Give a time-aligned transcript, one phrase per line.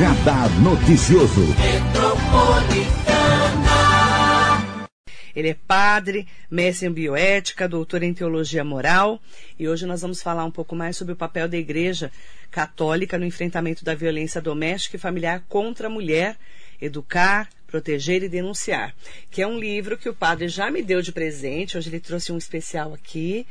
[0.00, 1.42] Radar Noticioso.
[5.36, 9.20] Ele é padre, mestre em bioética, doutor em teologia moral
[9.58, 12.10] e hoje nós vamos falar um pouco mais sobre o papel da Igreja
[12.50, 16.38] Católica no enfrentamento da violência doméstica e familiar contra a mulher,
[16.80, 18.94] educar, proteger e denunciar,
[19.30, 22.32] que é um livro que o padre já me deu de presente, hoje ele trouxe
[22.32, 23.46] um especial aqui.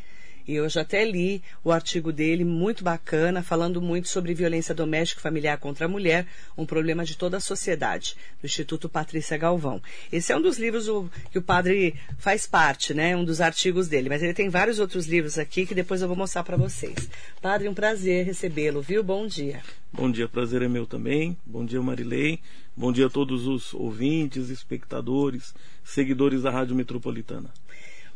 [0.50, 5.20] E eu já até li o artigo dele, muito bacana, falando muito sobre violência doméstica
[5.20, 6.26] e familiar contra a mulher,
[6.58, 9.80] um problema de toda a sociedade, do Instituto Patrícia Galvão.
[10.12, 10.90] Esse é um dos livros
[11.30, 13.16] que o padre faz parte, né?
[13.16, 14.10] Um dos artigos dele.
[14.10, 17.08] Mas ele tem vários outros livros aqui que depois eu vou mostrar para vocês.
[17.40, 19.04] Padre, um prazer recebê-lo, viu?
[19.04, 19.62] Bom dia.
[19.94, 21.38] Bom dia, prazer é meu também.
[21.46, 22.40] Bom dia, Marilei.
[22.76, 27.52] Bom dia a todos os ouvintes, espectadores, seguidores da Rádio Metropolitana.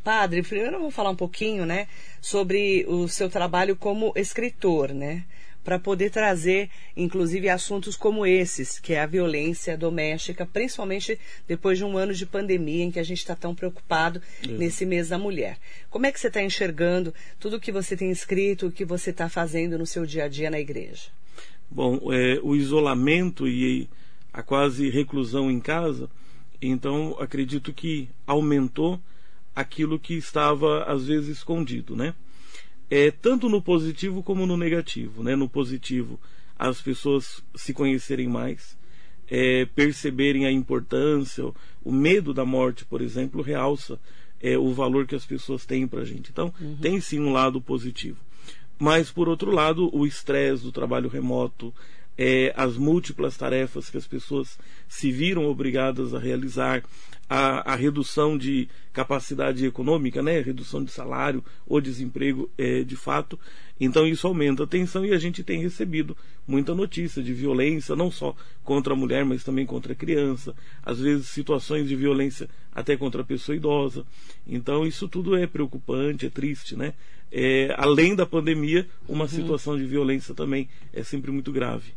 [0.04, 1.88] Padre, primeiro vamos falar um pouquinho, né,
[2.22, 5.24] sobre o seu trabalho como escritor, né?
[5.64, 11.86] Para poder trazer, inclusive, assuntos como esses, que é a violência doméstica, principalmente depois de
[11.86, 15.58] um ano de pandemia em que a gente está tão preocupado nesse mês da mulher.
[15.90, 19.12] Como é que você está enxergando tudo o que você tem escrito, o que você
[19.12, 21.04] está fazendo no seu dia a dia na igreja?
[21.72, 23.88] Bom, é, o isolamento e
[24.34, 26.10] a quase reclusão em casa,
[26.62, 29.00] então acredito que aumentou
[29.56, 32.14] aquilo que estava às vezes escondido, né?
[32.90, 35.36] É, tanto no positivo como no negativo, né?
[35.36, 36.20] No positivo,
[36.58, 38.78] as pessoas se conhecerem mais,
[39.28, 41.44] é, perceberem a importância,
[41.84, 44.00] o medo da morte, por exemplo, realça
[44.42, 46.30] é, o valor que as pessoas têm para a gente.
[46.30, 46.78] Então, uhum.
[46.78, 48.18] tem sim um lado positivo.
[48.78, 51.74] Mas, por outro lado, o estresse do trabalho remoto,
[52.18, 56.84] é, as múltiplas tarefas que as pessoas se viram obrigadas a realizar,
[57.30, 63.40] a, a, redução de capacidade econômica, né, redução de salário ou desemprego é, de fato.
[63.80, 66.16] Então isso aumenta a tensão e a gente tem recebido
[66.48, 70.54] muita notícia de violência, não só contra a mulher, mas também contra a criança,
[70.84, 74.06] às vezes situações de violência até contra a pessoa idosa.
[74.46, 76.94] Então isso tudo é preocupante, é triste, né?
[77.32, 79.28] É, além da pandemia, uma uhum.
[79.28, 81.94] situação de violência também é sempre muito grave.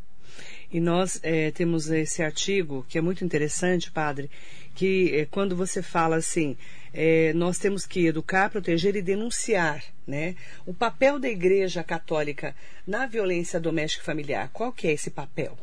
[0.71, 4.31] E nós é, temos esse artigo que é muito interessante, padre,
[4.75, 6.57] que é, quando você fala assim,
[6.93, 10.35] é, nós temos que educar, proteger e denunciar, né?
[10.65, 12.55] O papel da Igreja Católica
[12.87, 15.59] na violência doméstica e familiar, qual que é esse papel?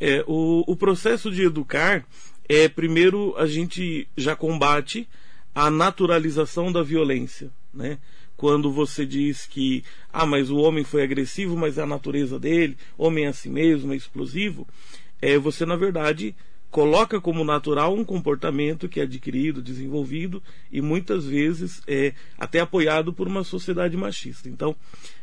[0.00, 2.06] É, o, o processo de educar
[2.48, 5.08] é primeiro a gente já combate
[5.54, 7.98] a naturalização da violência, né?
[8.38, 12.78] Quando você diz que ah, mas o homem foi agressivo, mas é a natureza dele,
[12.96, 14.66] homem é assim mesmo, é explosivo,
[15.20, 16.34] é, você na verdade
[16.70, 20.40] coloca como natural um comportamento que é adquirido, desenvolvido
[20.70, 24.48] e muitas vezes é até apoiado por uma sociedade machista.
[24.48, 24.76] Então,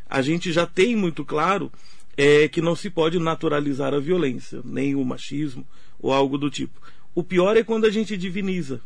[0.10, 1.72] a gente já tem muito claro
[2.18, 5.66] é, que não se pode naturalizar a violência, nem o machismo
[6.02, 6.82] ou algo do tipo.
[7.14, 8.82] O pior é quando a gente diviniza.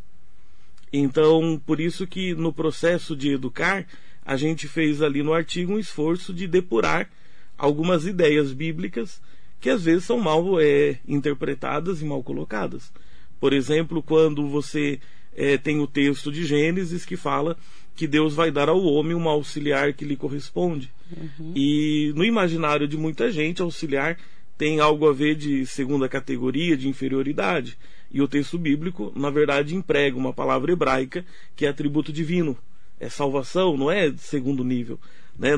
[0.92, 3.86] Então, por isso que no processo de educar,
[4.24, 7.10] a gente fez ali no artigo um esforço de depurar
[7.56, 9.20] algumas ideias bíblicas
[9.60, 12.92] que às vezes são mal é, interpretadas e mal colocadas.
[13.38, 14.98] Por exemplo, quando você
[15.36, 17.56] é, tem o texto de Gênesis que fala
[17.94, 20.90] que Deus vai dar ao homem uma auxiliar que lhe corresponde.
[21.14, 21.52] Uhum.
[21.54, 24.16] E no imaginário de muita gente, auxiliar
[24.56, 27.76] tem algo a ver de segunda categoria, de inferioridade.
[28.10, 32.56] E o texto bíblico, na verdade, emprega uma palavra hebraica que é atributo divino
[33.00, 35.00] é salvação, não é segundo nível.
[35.38, 35.52] Né?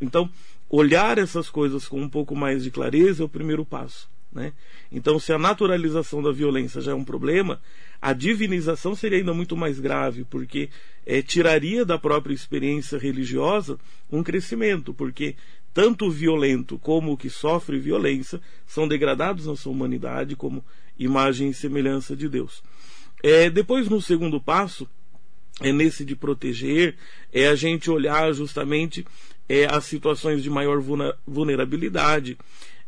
[0.00, 0.30] então,
[0.70, 4.08] olhar essas coisas com um pouco mais de clareza é o primeiro passo.
[4.32, 4.52] Né?
[4.90, 7.60] Então, se a naturalização da violência já é um problema,
[8.00, 10.70] a divinização seria ainda muito mais grave, porque
[11.04, 13.78] é, tiraria da própria experiência religiosa
[14.10, 15.36] um crescimento, porque
[15.74, 20.64] tanto o violento como o que sofre violência são degradados na sua humanidade como
[20.98, 22.62] imagem e semelhança de Deus.
[23.22, 24.88] É, depois, no segundo passo,
[25.60, 26.96] é nesse de proteger,
[27.32, 29.04] é a gente olhar justamente
[29.48, 30.80] é, as situações de maior
[31.26, 32.38] vulnerabilidade.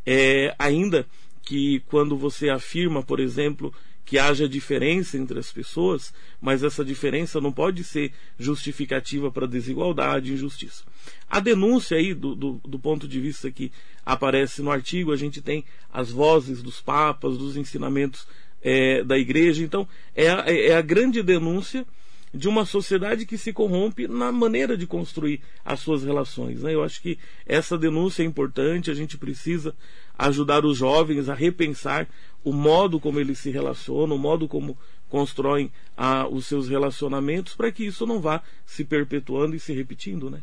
[0.07, 1.07] É, ainda
[1.43, 3.75] que quando você afirma, por exemplo,
[4.05, 10.31] que haja diferença entre as pessoas, mas essa diferença não pode ser justificativa para desigualdade
[10.31, 10.85] e injustiça.
[11.29, 13.71] A denúncia aí, do, do, do, ponto de vista que
[14.05, 18.27] aparece no artigo, a gente tem as vozes dos papas, dos ensinamentos
[18.63, 21.87] é, da igreja, então é a, é a grande denúncia
[22.33, 26.63] de uma sociedade que se corrompe na maneira de construir as suas relações.
[26.63, 26.75] Né?
[26.75, 29.75] Eu acho que essa denúncia é importante, a gente precisa
[30.17, 32.09] ajudar os jovens a repensar
[32.45, 34.79] o modo como eles se relacionam, o modo como
[35.09, 40.31] constroem ah, os seus relacionamentos, para que isso não vá se perpetuando e se repetindo.
[40.31, 40.43] Né?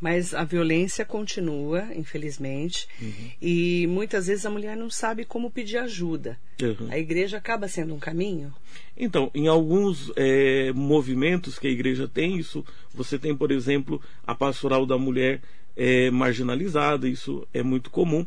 [0.00, 3.30] Mas a violência continua, infelizmente, uhum.
[3.42, 6.38] e muitas vezes a mulher não sabe como pedir ajuda.
[6.62, 6.88] Uhum.
[6.90, 8.54] A igreja acaba sendo um caminho?
[8.96, 12.64] Então, em alguns é, movimentos que a igreja tem, isso
[12.94, 15.40] você tem, por exemplo, a pastoral da mulher
[15.76, 18.24] é, marginalizada, isso é muito comum.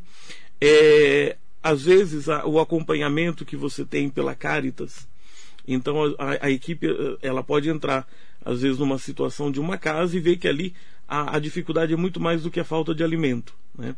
[0.59, 5.07] É, às vezes, a, o acompanhamento que você tem pela Caritas,
[5.67, 6.87] então a, a, equipe
[7.21, 8.07] ela pode entrar
[8.43, 10.73] às vezes numa situação de uma casa e ver que ali
[11.11, 13.53] a, a dificuldade é muito mais do que a falta de alimento.
[13.77, 13.93] Né?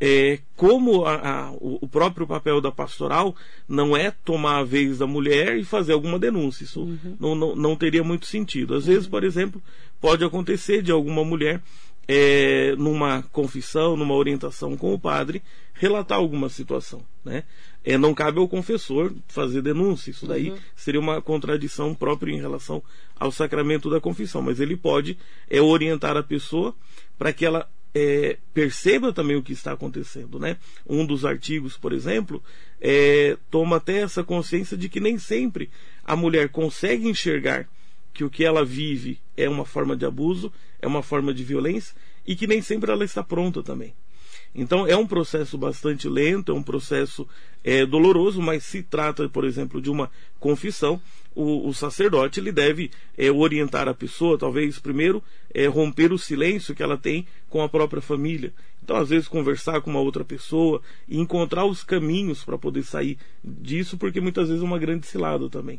[0.00, 3.34] É, como a, a, o próprio papel da pastoral
[3.68, 6.64] não é tomar a vez da mulher e fazer alguma denúncia.
[6.64, 7.16] Isso uhum.
[7.18, 8.74] não, não, não, teria muito sentido.
[8.74, 8.92] Às uhum.
[8.92, 9.62] vezes, por exemplo,
[10.00, 11.62] pode acontecer de alguma mulher,
[12.08, 15.42] é, numa confissão, numa orientação com o padre,
[15.74, 17.02] relatar alguma situação.
[17.24, 17.44] Né?
[17.88, 20.10] É, não cabe ao confessor fazer denúncia.
[20.10, 20.58] Isso daí uhum.
[20.76, 22.82] seria uma contradição própria em relação
[23.18, 24.42] ao sacramento da confissão.
[24.42, 25.16] Mas ele pode
[25.48, 26.76] é, orientar a pessoa
[27.18, 30.38] para que ela é, perceba também o que está acontecendo.
[30.38, 30.58] Né?
[30.86, 32.42] Um dos artigos, por exemplo,
[32.78, 35.70] é, toma até essa consciência de que nem sempre
[36.04, 37.66] a mulher consegue enxergar
[38.12, 41.96] que o que ela vive é uma forma de abuso, é uma forma de violência
[42.26, 43.94] e que nem sempre ela está pronta também.
[44.54, 47.26] Então é um processo bastante lento, é um processo
[47.62, 50.10] é, doloroso, mas se trata, por exemplo, de uma
[50.40, 51.00] confissão,
[51.34, 55.22] o, o sacerdote ele deve é, orientar a pessoa, talvez primeiro
[55.54, 58.52] é, romper o silêncio que ela tem com a própria família.
[58.82, 63.18] Então, às vezes, conversar com uma outra pessoa e encontrar os caminhos para poder sair
[63.44, 65.78] disso, porque muitas vezes é uma grande cilada também.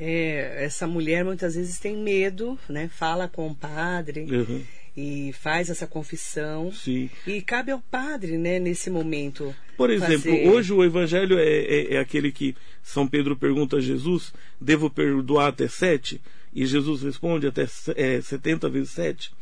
[0.00, 2.88] É, essa mulher muitas vezes tem medo, né?
[2.88, 4.22] Fala com o padre.
[4.22, 4.64] Uhum
[4.96, 6.72] e faz essa confissão.
[6.72, 7.10] Sim.
[7.26, 9.54] E cabe ao padre, né, nesse momento.
[9.76, 10.48] Por exemplo, fazer...
[10.48, 15.48] hoje o evangelho é, é, é, aquele que São Pedro pergunta a Jesus: devo perdoar
[15.48, 16.20] até sete?
[16.54, 19.32] E Jesus responde até é, 70 vezes sete.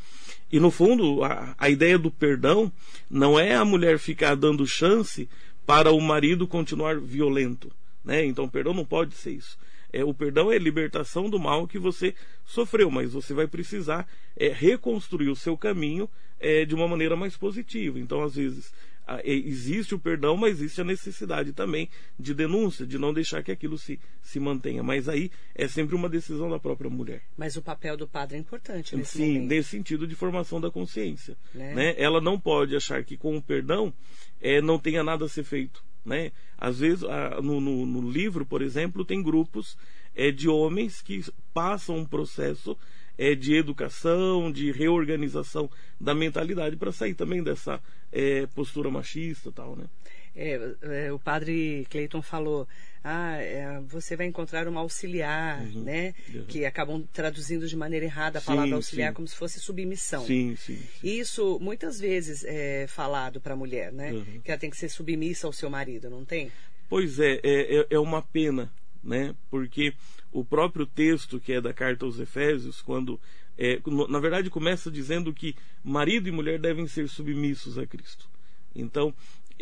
[0.51, 2.73] E no fundo, a, a ideia do perdão
[3.11, 5.29] não é a mulher ficar dando chance
[5.67, 7.71] para o marido continuar violento.
[8.05, 8.25] Né?
[8.25, 9.59] Então, perdão não pode ser isso.
[9.93, 14.49] É, o perdão é libertação do mal que você sofreu, mas você vai precisar é,
[14.49, 16.09] reconstruir o seu caminho
[16.41, 17.99] é, de uma maneira mais positiva.
[17.99, 18.73] Então, às vezes,
[19.07, 23.53] é, existe o perdão, mas existe a necessidade também de denúncia, de não deixar que
[23.53, 24.83] aquilo se, se mantenha.
[24.83, 27.23] Mas aí é sempre uma decisão da própria mulher.
[27.37, 29.49] Mas o papel do padre é importante nesse Sim, momento.
[29.49, 31.37] nesse sentido de formação da consciência.
[31.55, 31.75] Né?
[31.75, 31.95] Né?
[31.99, 33.93] Ela não pode achar que com o perdão
[34.41, 35.83] é, não tenha nada a ser feito.
[36.05, 36.33] Né?
[36.59, 37.05] Às vezes,
[37.43, 39.77] no, no, no livro, por exemplo, tem grupos
[40.15, 42.77] é, de homens que passam um processo
[43.17, 45.71] é, de educação, de reorganização
[46.01, 49.85] da mentalidade para sair também dessa é, postura machista tal, né?
[50.35, 52.67] É, é, o padre Cleiton falou,
[53.05, 56.15] ah, é, você vai encontrar uma auxiliar, uhum, né?
[56.33, 56.45] Uhum.
[56.47, 59.15] Que acabam traduzindo de maneira errada a sim, palavra auxiliar sim.
[59.15, 60.25] como se fosse submissão.
[60.25, 60.77] Sim, sim.
[60.77, 61.09] sim.
[61.19, 64.13] Isso muitas vezes é falado para a mulher, né?
[64.13, 64.41] Uhum.
[64.43, 66.51] Que ela tem que ser submissa ao seu marido, não tem?
[66.89, 69.35] Pois é, é, é, é uma pena, né?
[69.51, 69.93] Porque
[70.31, 73.21] o próprio texto que é da carta aos Efésios, quando
[73.59, 78.31] é, na verdade começa dizendo que marido e mulher devem ser submissos a Cristo.
[78.75, 79.15] Então,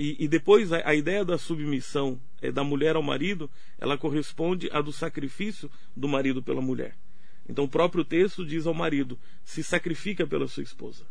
[0.03, 4.71] e, e depois a, a, ideia da submissão é, da mulher ao marido, ela corresponde
[4.73, 6.97] à do sacrifício do marido pela mulher.
[7.47, 11.05] Então o próprio texto diz ao marido: se sacrifica pela sua esposa.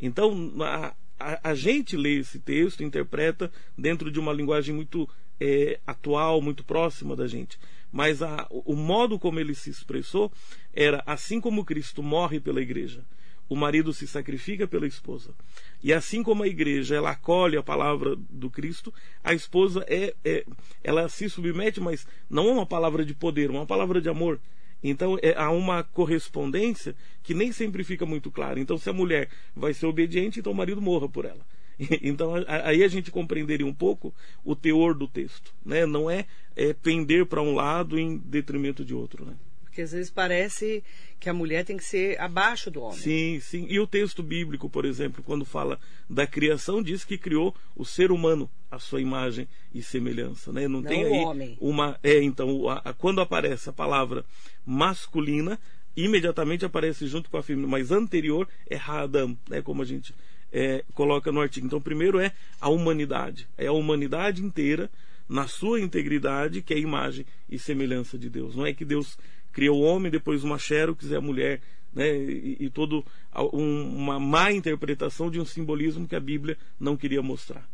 [0.00, 5.08] Então a, a, a gente lê esse texto, interpreta dentro de uma linguagem muito
[5.40, 7.58] é, atual, muito próxima da gente.
[7.90, 10.30] Mas a, o modo como ele se expressou
[10.72, 13.04] era assim como Cristo morre pela igreja
[13.50, 15.34] o marido se sacrifica pela esposa.
[15.82, 20.46] E assim como a igreja ela acolhe a palavra do Cristo, a esposa é, é
[20.84, 24.40] ela se submete, mas não é uma palavra de poder, uma palavra de amor.
[24.82, 28.60] Então é, há uma correspondência que nem sempre fica muito clara.
[28.60, 31.44] Então, se a mulher vai ser obediente, então o marido morra por ela.
[32.02, 34.14] Então aí a gente compreenderia um pouco
[34.44, 35.86] o teor do texto, né?
[35.86, 39.32] Não é, é pender para um lado em detrimento de outro, né?
[39.70, 40.82] Porque às vezes parece
[41.20, 42.98] que a mulher tem que ser abaixo do homem.
[42.98, 43.66] Sim, sim.
[43.68, 48.10] E o texto bíblico, por exemplo, quando fala da criação, diz que criou o ser
[48.10, 50.66] humano à sua imagem e semelhança, né?
[50.66, 51.56] Não, Não tem aí homem.
[51.60, 54.24] uma é então a, a, quando aparece a palavra
[54.66, 55.56] masculina,
[55.96, 59.62] imediatamente aparece junto com a feminina, mas anterior é Hadam, né?
[59.62, 60.12] Como a gente
[60.52, 61.66] é, coloca no artigo.
[61.66, 64.90] Então, primeiro é a humanidade, é a humanidade inteira
[65.30, 68.56] na sua integridade que é a imagem e semelhança de Deus.
[68.56, 69.16] Não é que Deus
[69.52, 71.60] criou o homem, depois uma xerox é a mulher,
[71.92, 72.08] né?
[72.16, 73.04] e, e todo
[73.52, 77.68] um, uma má interpretação de um simbolismo que a Bíblia não queria mostrar.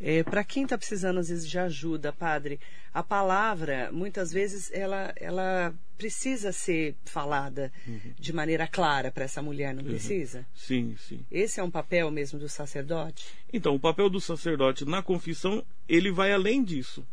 [0.00, 2.58] É, Para quem está precisando, às vezes, de ajuda, padre,
[2.92, 8.14] a palavra, muitas vezes, ela, ela precisa ser falada uhum.
[8.18, 9.90] de maneira clara para essa mulher, não uhum.
[9.90, 10.46] precisa?
[10.54, 11.20] Sim, sim.
[11.30, 13.26] Esse é um papel mesmo do sacerdote?
[13.52, 17.06] Então, o papel do sacerdote na confissão, ele vai além disso.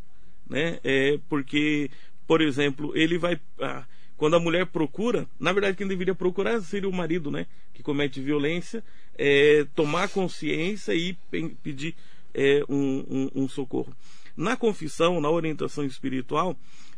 [0.50, 0.79] Né?
[0.82, 1.91] É porque,
[2.27, 3.39] por exemplo, ele vai.
[3.60, 3.86] Ah,
[4.17, 7.46] quando a mulher procura, na verdade quem deveria procurar seria o marido, né?
[7.74, 8.84] Que comete violência,
[9.15, 11.15] é, tomar consciência e
[11.63, 11.96] pedir
[12.34, 13.05] é, um,
[13.36, 13.96] um, um, socorro.
[14.36, 16.57] Na confissão, na orientação espiritual,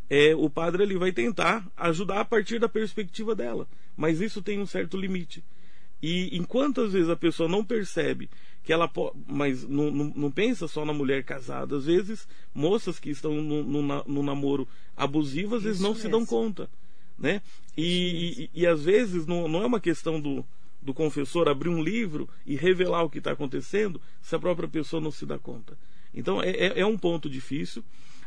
[0.10, 3.68] é, o padre ele vai tentar ajudar a partir da perspectiva dela,
[3.98, 5.44] mas isso tem um certo limite.
[6.02, 8.30] E enquanto às vezes a pessoa não percebe
[8.70, 8.88] que ela
[9.26, 13.64] mas não, não, não, pensa só na mulher casada, às vezes moças que estão no,
[13.64, 16.04] no, no namoro abusivo, às vezes não mesmo.
[16.04, 16.70] se dão conta
[17.18, 17.42] né?
[17.76, 20.46] E, e, e, às vezes não, não é uma questão do,
[20.80, 25.02] do confessor abrir um livro e revelar o que está acontecendo se a própria pessoa
[25.02, 25.76] não se dá conta.
[26.14, 27.84] Então é, é, é um ponto difícil.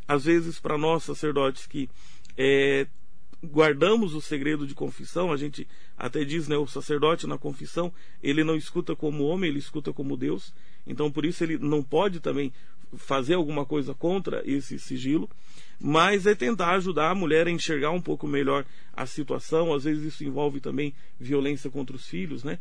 [0.09, 1.89] Às vezes, para nós sacerdotes que
[2.37, 2.89] é,
[3.45, 8.45] guardamos o segredo de confissão, a gente até diz, né, o sacerdote na confissão, ele
[8.45, 10.55] não escuta como homem, ele escuta como Deus.
[10.87, 12.53] Então, por isso, ele não pode também
[12.97, 15.29] fazer alguma coisa contra esse sigilo
[15.83, 19.75] mas é tentar ajudar a mulher a enxergar um pouco melhor a situação.
[19.75, 22.61] Às vezes isso envolve também violência contra os filhos, né?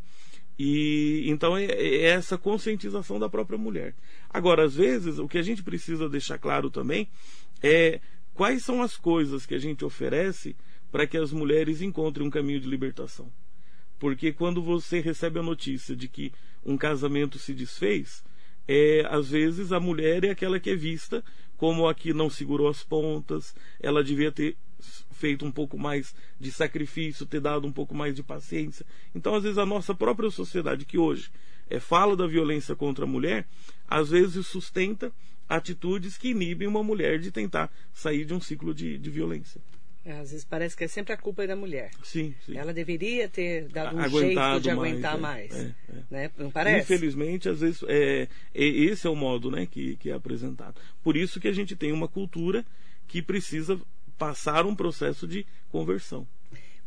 [0.58, 3.94] E então é, é essa conscientização da própria mulher.
[4.28, 7.08] Agora, às vezes, o que a gente precisa deixar claro também
[7.62, 8.00] é
[8.34, 10.56] quais são as coisas que a gente oferece
[10.92, 13.32] para que as mulheres encontrem um caminho de libertação.
[13.98, 16.32] Porque quando você recebe a notícia de que
[16.66, 18.24] um casamento se desfez,
[18.68, 21.24] é, às vezes a mulher é aquela que é vista
[21.62, 24.58] como aqui não segurou as pontas, ela devia ter
[25.12, 28.84] feito um pouco mais de sacrifício, ter dado um pouco mais de paciência.
[29.14, 31.30] Então, às vezes, a nossa própria sociedade, que hoje
[31.70, 33.48] é, fala da violência contra a mulher,
[33.88, 35.12] às vezes sustenta
[35.48, 39.62] atitudes que inibem uma mulher de tentar sair de um ciclo de, de violência.
[40.04, 41.92] É, às vezes parece que é sempre a culpa da mulher.
[42.04, 42.58] Sim, sim.
[42.58, 45.56] Ela deveria ter dado um Aguentado jeito de mais, aguentar é, mais.
[45.56, 46.04] É, é.
[46.10, 46.32] Né?
[46.38, 46.94] Não parece?
[46.94, 50.82] Infelizmente, às vezes, é, é, esse é o modo né, que, que é apresentado.
[51.04, 52.66] Por isso que a gente tem uma cultura
[53.08, 53.80] que precisa
[54.18, 56.28] passar um processo de conversão.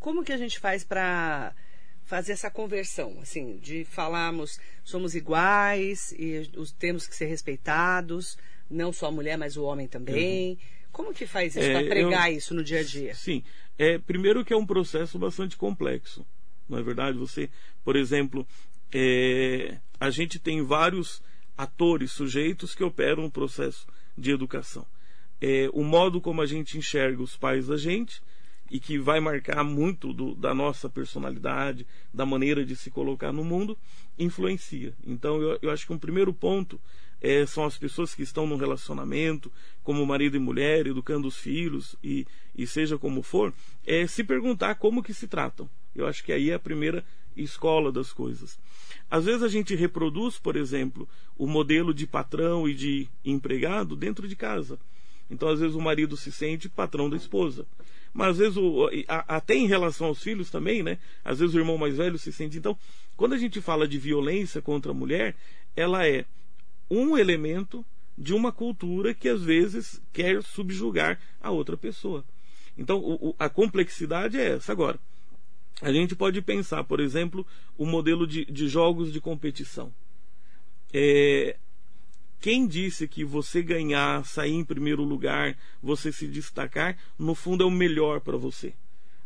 [0.00, 1.54] Como que a gente faz para
[2.04, 8.36] fazer essa conversão, assim, de falarmos somos iguais e os temos que ser respeitados,
[8.68, 10.50] não só a mulher, mas o homem também.
[10.50, 10.58] Uhum.
[10.94, 13.14] Como que faz isso é, para pregar eu, isso no dia a dia?
[13.16, 13.42] Sim.
[13.76, 16.24] É, primeiro que é um processo bastante complexo.
[16.68, 17.18] Não é verdade?
[17.18, 17.50] Você,
[17.84, 18.46] por exemplo,
[18.92, 21.20] é, a gente tem vários
[21.58, 24.86] atores, sujeitos que operam um processo de educação.
[25.40, 28.22] É, o modo como a gente enxerga os pais da gente
[28.70, 33.42] e que vai marcar muito do, da nossa personalidade, da maneira de se colocar no
[33.42, 33.76] mundo,
[34.16, 34.94] influencia.
[35.04, 36.80] Então, eu, eu acho que um primeiro ponto
[37.24, 39.50] é, são as pessoas que estão no relacionamento,
[39.82, 43.50] como marido e mulher, educando os filhos e, e seja como for,
[43.86, 45.68] é se perguntar como que se tratam.
[45.96, 47.02] Eu acho que aí é a primeira
[47.34, 48.58] escola das coisas.
[49.10, 54.28] Às vezes a gente reproduz, por exemplo, o modelo de patrão e de empregado dentro
[54.28, 54.78] de casa.
[55.30, 57.66] Então, às vezes, o marido se sente patrão da esposa.
[58.12, 60.98] Mas, às vezes, o, a, até em relação aos filhos também, né?
[61.24, 62.58] Às vezes, o irmão mais velho se sente.
[62.58, 62.76] Então,
[63.16, 65.34] quando a gente fala de violência contra a mulher,
[65.74, 66.26] ela é
[66.90, 67.84] um elemento
[68.16, 72.24] de uma cultura que às vezes quer subjugar a outra pessoa.
[72.76, 74.72] Então, o, o, a complexidade é essa.
[74.72, 74.98] Agora,
[75.80, 79.92] a gente pode pensar, por exemplo, o modelo de, de jogos de competição.
[80.92, 81.56] É,
[82.40, 87.66] quem disse que você ganhar, sair em primeiro lugar, você se destacar, no fundo é
[87.66, 88.74] o melhor para você?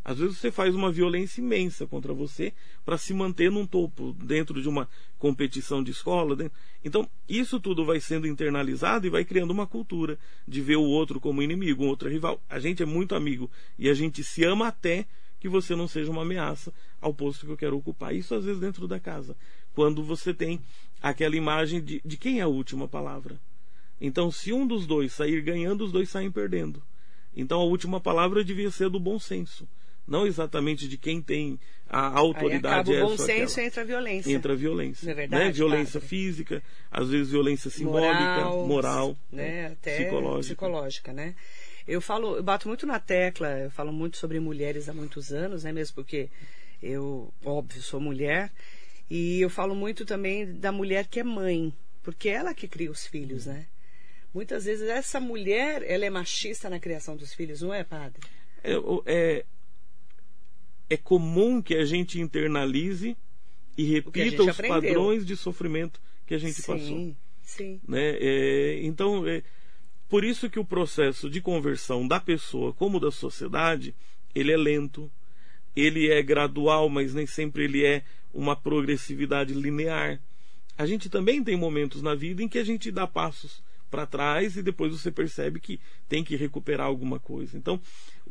[0.08, 4.62] Às vezes você faz uma violência imensa contra você para se manter num topo, dentro
[4.62, 4.88] de uma
[5.18, 6.34] competição de escola.
[6.34, 6.56] Dentro...
[6.82, 11.20] Então, isso tudo vai sendo internalizado e vai criando uma cultura de ver o outro
[11.20, 12.40] como inimigo, um outro rival.
[12.48, 15.04] A gente é muito amigo e a gente se ama até
[15.38, 16.72] que você não seja uma ameaça
[17.02, 18.14] ao posto que eu quero ocupar.
[18.14, 19.36] Isso às vezes dentro da casa,
[19.74, 20.58] quando você tem
[21.02, 23.38] aquela imagem de, de quem é a última palavra.
[24.00, 26.82] Então, se um dos dois sair ganhando, os dois saem perdendo.
[27.36, 29.68] Então, a última palavra devia ser do bom senso
[30.08, 32.90] não exatamente de quem tem a autoridade.
[32.90, 34.32] Aí acaba o bom senso entra a violência.
[34.32, 35.04] Entra a violência.
[35.04, 35.44] Não é verdade?
[35.44, 35.50] Né?
[35.52, 39.66] Violência física, às vezes violência simbólica, moral, moral né?
[39.66, 40.54] Até psicológica.
[40.54, 41.34] psicológica, né?
[41.86, 45.64] Eu falo, eu bato muito na tecla, eu falo muito sobre mulheres há muitos anos,
[45.64, 45.72] né?
[45.72, 46.28] Mesmo porque
[46.82, 48.50] eu, óbvio, sou mulher.
[49.10, 51.72] E eu falo muito também da mulher que é mãe,
[52.02, 53.66] porque é ela que cria os filhos, né?
[54.34, 58.20] Muitas vezes essa mulher, ela é machista na criação dos filhos, não é, padre?
[58.62, 58.74] É,
[59.06, 59.44] é,
[60.88, 63.16] é comum que a gente internalize
[63.76, 64.74] e repita os aprendeu.
[64.74, 67.16] padrões de sofrimento que a gente sim, passou.
[67.42, 67.80] Sim.
[67.86, 68.16] Né?
[68.20, 69.42] É, então, é,
[70.08, 73.94] por isso que o processo de conversão da pessoa como da sociedade,
[74.34, 75.10] ele é lento,
[75.76, 78.02] ele é gradual, mas nem sempre ele é
[78.32, 80.20] uma progressividade linear.
[80.76, 84.56] A gente também tem momentos na vida em que a gente dá passos para trás
[84.56, 87.56] e depois você percebe que tem que recuperar alguma coisa.
[87.56, 87.80] Então,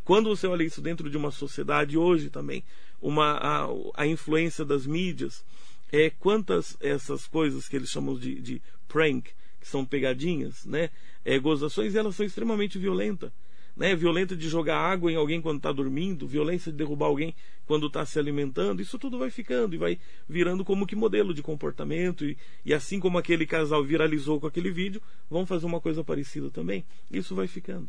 [0.07, 2.63] quando você olha isso dentro de uma sociedade hoje também,
[3.01, 5.43] uma a, a influência das mídias,
[5.91, 10.91] é quantas essas coisas que eles chamam de, de prank, que são pegadinhas, né,
[11.25, 13.33] é, gozações, elas são extremamente violentas
[13.75, 17.35] né, violenta de jogar água em alguém quando está dormindo, violência de derrubar alguém
[17.67, 21.43] quando está se alimentando, isso tudo vai ficando e vai virando como que modelo de
[21.43, 22.25] comportamento.
[22.25, 26.49] E, e assim como aquele casal viralizou com aquele vídeo, vão fazer uma coisa parecida
[26.49, 26.83] também.
[27.11, 27.87] Isso vai ficando.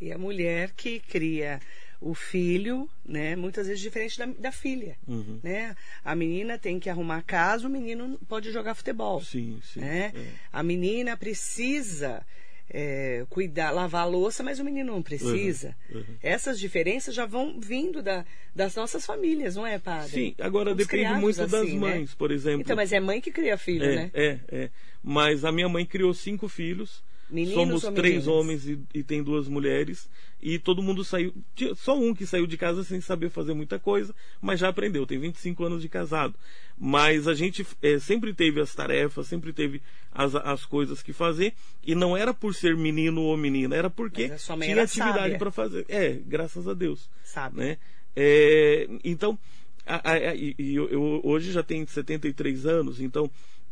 [0.00, 1.60] E a mulher que cria
[2.00, 5.38] o filho, né, muitas vezes diferente da, da filha, uhum.
[5.42, 5.76] né?
[6.02, 10.12] A menina tem que arrumar casa, o menino pode jogar futebol, sim, sim, né?
[10.16, 10.26] É.
[10.50, 12.24] A menina precisa
[12.70, 15.76] é, cuidar, lavar a louça, mas o menino não precisa.
[15.90, 16.16] Uhum, uhum.
[16.22, 20.10] Essas diferenças já vão vindo da, das nossas famílias, não é, padre?
[20.10, 21.78] Sim, agora Fomos depende muito das assim, né?
[21.78, 22.62] mães, por exemplo.
[22.62, 24.10] Então, mas é mãe que cria filho, é, né?
[24.14, 24.70] é, é.
[25.02, 27.02] Mas a minha mãe criou cinco filhos.
[27.30, 28.26] Meninos Somos três meninas?
[28.26, 30.08] homens e, e tem duas mulheres.
[30.42, 31.32] E todo mundo saiu.
[31.76, 35.06] Só um que saiu de casa sem saber fazer muita coisa, mas já aprendeu.
[35.06, 36.34] Tem 25 anos de casado.
[36.78, 41.52] Mas a gente é, sempre teve as tarefas, sempre teve as, as coisas que fazer.
[41.86, 44.28] E não era por ser menino ou menina, era porque
[44.64, 45.84] tinha atividade para fazer.
[45.88, 47.08] É, graças a Deus.
[47.22, 47.58] Sabe?
[47.58, 47.78] Né?
[48.16, 49.38] É, então,
[49.86, 53.30] a- a- a- e, e eu, eu hoje já tenho 73 anos, então,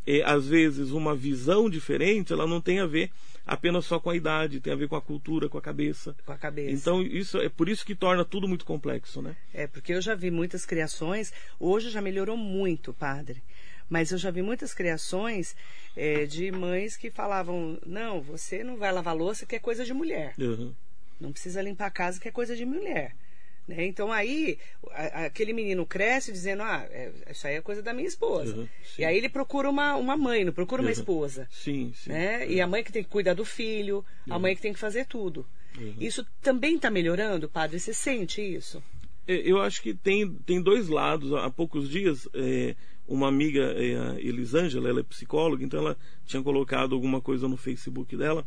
[0.09, 3.11] é, às vezes, uma visão diferente, ela não tem a ver
[3.47, 6.17] apenas só com a idade, tem a ver com a cultura, com a cabeça.
[6.25, 6.71] Com a cabeça.
[6.71, 9.37] Então, isso é por isso que torna tudo muito complexo, né?
[9.53, 13.43] É, porque eu já vi muitas criações, hoje já melhorou muito, padre.
[13.87, 15.55] Mas eu já vi muitas criações
[15.95, 19.93] é, de mães que falavam: não, você não vai lavar louça, que é coisa de
[19.93, 20.35] mulher.
[20.38, 20.75] Uhum.
[21.21, 23.15] Não precisa limpar a casa, que é coisa de mulher.
[23.69, 23.85] Né?
[23.85, 24.59] Então aí,
[24.91, 28.57] a- aquele menino cresce dizendo: ah, é, isso aí é coisa da minha esposa.
[28.57, 30.93] Uhum, e aí ele procura uma, uma mãe, não procura uma Uhum.
[30.93, 31.47] esposa.
[31.51, 32.11] Sim, sim.
[32.11, 32.49] Né?
[32.50, 35.04] E a mãe que tem que cuidar do filho, a mãe que tem que fazer
[35.07, 35.47] tudo.
[35.78, 35.95] Uhum.
[36.00, 37.78] Isso também está melhorando, padre?
[37.78, 38.83] Você sente isso?
[39.26, 41.33] É, Eu acho que tem, tem dois lados.
[41.35, 42.75] Há poucos dias, é,
[43.07, 47.57] uma amiga, é, a Elisângela, ela é psicóloga, então ela tinha colocado alguma coisa no
[47.59, 48.47] Facebook dela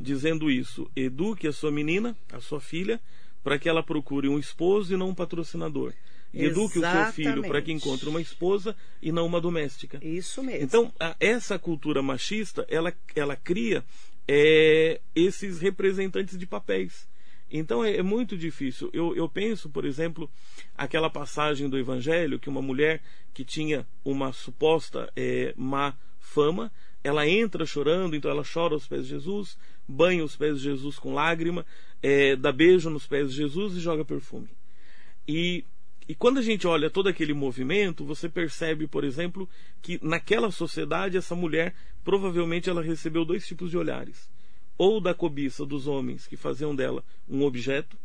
[0.00, 3.00] dizendo isso: eduque a sua menina, a sua filha,
[3.42, 5.92] para que ela procure um esposo e não um patrocinador.
[6.32, 7.72] E eduque o seu filho para que Exatamente.
[7.72, 9.98] encontre uma esposa e não uma doméstica.
[10.00, 10.62] Isso mesmo.
[10.64, 13.84] Então, a- essa cultura machista, ela, ela cria
[14.28, 17.08] é, esses representantes de papéis.
[17.50, 18.88] Então, é, é muito difícil.
[18.92, 20.30] Eu, eu penso, por exemplo,
[20.76, 23.02] aquela passagem do Evangelho que uma mulher
[23.34, 26.70] que tinha uma suposta é, má fama,
[27.02, 29.56] ela entra chorando, então ela chora aos pés de Jesus,
[29.88, 31.64] banha os pés de Jesus com lágrima,
[32.02, 34.48] é, dá beijo nos pés de Jesus e joga perfume.
[35.26, 35.64] E,
[36.08, 39.48] e quando a gente olha todo aquele movimento, você percebe, por exemplo,
[39.80, 44.30] que naquela sociedade essa mulher provavelmente ela recebeu dois tipos de olhares:
[44.76, 47.96] ou da cobiça dos homens que faziam dela um objeto,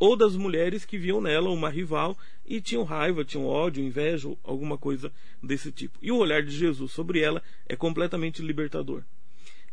[0.00, 4.78] ou das mulheres que viam nela uma rival e tinham raiva, tinham ódio, inveja, alguma
[4.78, 5.98] coisa desse tipo.
[6.00, 9.04] E o olhar de Jesus sobre ela é completamente libertador.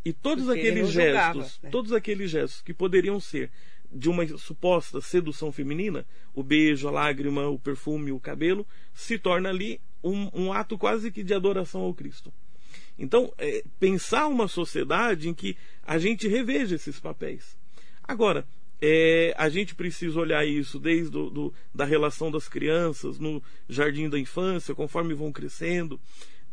[0.04, 1.70] E todos Porque ele aqueles gestos, né?
[1.70, 3.50] todos aqueles gestos que poderiam ser
[3.90, 9.48] de uma suposta sedução feminina, o beijo, a lágrima, o perfume, o cabelo, se torna
[9.48, 12.34] ali um, um ato quase que de adoração ao Cristo.
[13.00, 17.58] Então, é, pensar uma sociedade em que a gente reveja esses papéis.
[18.04, 18.46] Agora,
[18.82, 24.10] é, a gente precisa olhar isso desde do, do- da relação das crianças no jardim
[24.10, 26.00] da infância, conforme vão crescendo.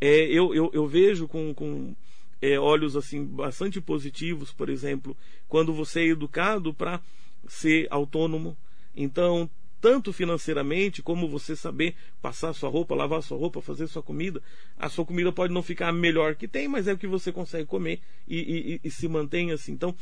[0.01, 1.95] É, eu, eu, eu vejo com, com
[2.41, 5.17] é, olhos assim bastante positivos, por exemplo,
[5.49, 7.01] quando você é educado para
[7.47, 8.57] ser autônomo.
[8.97, 9.49] Então,
[9.81, 14.43] tanto financeiramente como você saber passar sua roupa, lavar sua roupa, fazer sua comida.
[14.79, 17.67] A sua comida pode não ficar melhor que tem, mas é o que você consegue
[17.67, 19.73] comer e, e- e se mantém assim.
[19.73, 19.95] Então,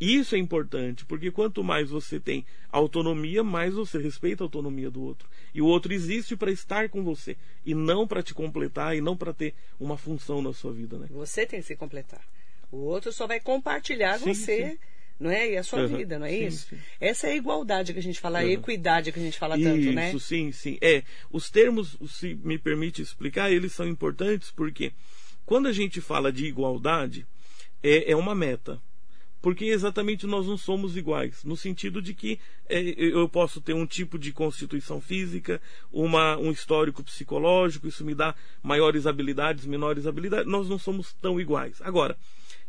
[0.00, 5.02] isso é importante, porque quanto mais você tem autonomia, mais você respeita a autonomia do
[5.02, 5.28] outro.
[5.52, 9.16] E o outro existe para estar com você, e não para te completar, e não
[9.16, 10.98] para ter uma função na sua vida.
[10.98, 11.06] Né?
[11.10, 12.20] Você tem que se completar.
[12.70, 14.78] O outro só vai compartilhar Sim, você, sim.
[15.18, 15.50] não é?
[15.50, 16.66] E a sua Uhum, não é sim, isso?
[16.68, 16.78] sim.
[17.00, 18.52] Essa é a igualdade que a gente fala, a Uhum.
[18.52, 20.18] equidade que a gente fala tanto, Isso, né?
[20.20, 20.78] sim, sim.
[20.80, 24.92] É, os termos, se me permite explicar, eles são importantes porque
[25.44, 27.26] quando a gente fala de igualdade,
[27.82, 28.80] é, é uma meta.
[29.40, 33.86] Porque exatamente nós não somos iguais, no sentido de que é, eu posso ter um
[33.86, 35.60] tipo de constituição física,
[35.92, 41.40] uma, um histórico psicológico, isso me dá maiores habilidades, menores habilidades, nós não somos tão
[41.40, 41.80] iguais.
[41.82, 42.16] Agora,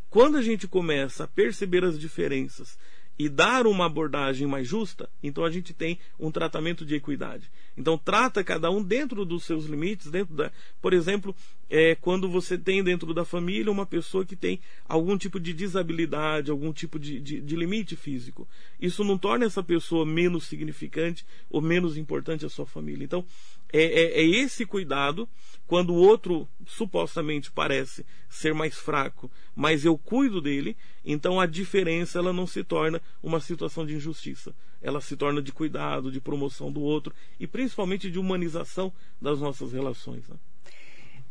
[0.09, 2.79] Quando a gente começa a perceber as diferenças
[3.17, 7.51] e dar uma abordagem mais justa, então a gente tem um tratamento de equidade.
[7.79, 11.33] Então trata cada um dentro dos seus limites, dentro da, por exemplo,
[11.69, 16.51] é, quando você tem dentro da família uma pessoa que tem algum tipo de desabilidade,
[16.51, 18.45] algum tipo de, de, de limite físico,
[18.81, 23.05] isso não torna essa pessoa menos significante ou menos importante à sua família.
[23.05, 23.25] Então
[23.71, 25.29] é, é, é esse cuidado
[25.65, 32.19] quando o outro supostamente parece ser mais fraco, mas eu cuido dele, então a diferença
[32.19, 34.53] ela não se torna uma situação de injustiça.
[34.81, 39.73] Ela se torna de cuidado, de promoção do outro e principalmente de humanização das nossas
[39.73, 40.27] relações.
[40.27, 40.35] Né?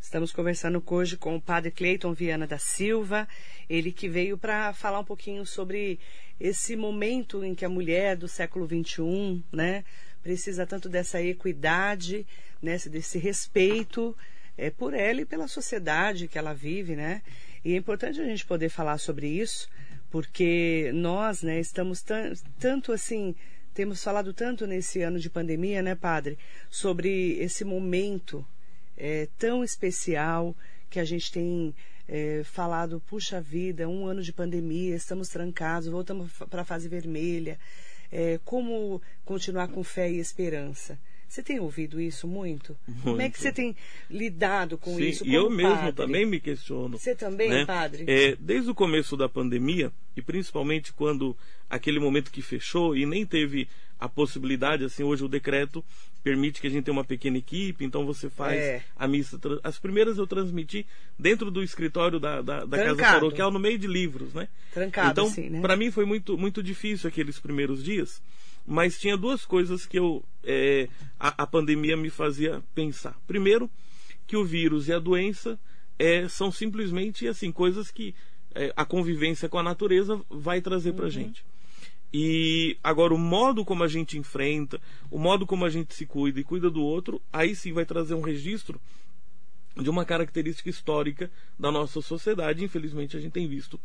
[0.00, 3.28] Estamos conversando hoje com o padre Cleiton Viana da Silva,
[3.68, 5.98] ele que veio para falar um pouquinho sobre
[6.38, 9.84] esse momento em que a mulher do século XXI, né,
[10.22, 12.26] precisa tanto dessa equidade,
[12.62, 14.16] né, desse respeito
[14.56, 17.22] é, por ela e pela sociedade que ela vive, né?
[17.64, 19.68] E é importante a gente poder falar sobre isso,
[20.10, 22.04] porque nós, né, estamos
[22.58, 23.34] tanto assim,
[23.74, 26.38] temos falado tanto nesse ano de pandemia, né, padre,
[26.70, 28.44] sobre esse momento
[28.96, 30.54] é, tão especial
[30.90, 31.74] que a gente tem
[32.08, 37.58] é, falado, puxa vida, um ano de pandemia, estamos trancados, voltamos para a fase vermelha
[38.10, 40.98] é, como continuar com fé e esperança.
[41.28, 42.76] Você tem ouvido isso muito?
[42.86, 43.02] muito?
[43.02, 43.76] Como é que você tem
[44.08, 45.26] lidado com Sim, isso?
[45.26, 45.92] E eu mesmo padre?
[45.92, 46.98] também me questiono.
[46.98, 47.66] Você também, né?
[47.66, 48.04] padre?
[48.08, 51.36] É, desde o começo da pandemia, e principalmente quando
[51.68, 53.68] aquele momento que fechou e nem teve
[54.00, 55.84] a possibilidade, assim, hoje o decreto
[56.22, 58.82] permite que a gente tenha uma pequena equipe, então você faz é.
[58.96, 59.38] a missa.
[59.62, 60.86] As primeiras eu transmiti
[61.18, 64.48] dentro do escritório da, da, da casa paroquial, no meio de livros, né?
[64.72, 65.60] Trancado, então, assim, né?
[65.60, 68.22] para mim foi muito, muito difícil aqueles primeiros dias
[68.68, 73.18] mas tinha duas coisas que eu é, a, a, pandemia me fazia pensar.
[73.26, 73.70] Primeiro,
[74.26, 75.58] que o vírus e a doença
[75.98, 78.14] é, são simplesmente assim coisas que
[78.54, 81.10] é, a convivência com a natureza vai trazer para uhum.
[81.10, 81.44] gente.
[82.12, 84.78] E agora o modo como a gente enfrenta,
[85.10, 88.14] o modo como a gente se cuida e cuida do outro, aí sim vai trazer
[88.14, 88.78] um registro
[89.74, 92.62] de uma característica histórica da nossa sociedade.
[92.62, 93.80] Infelizmente a gente tem visto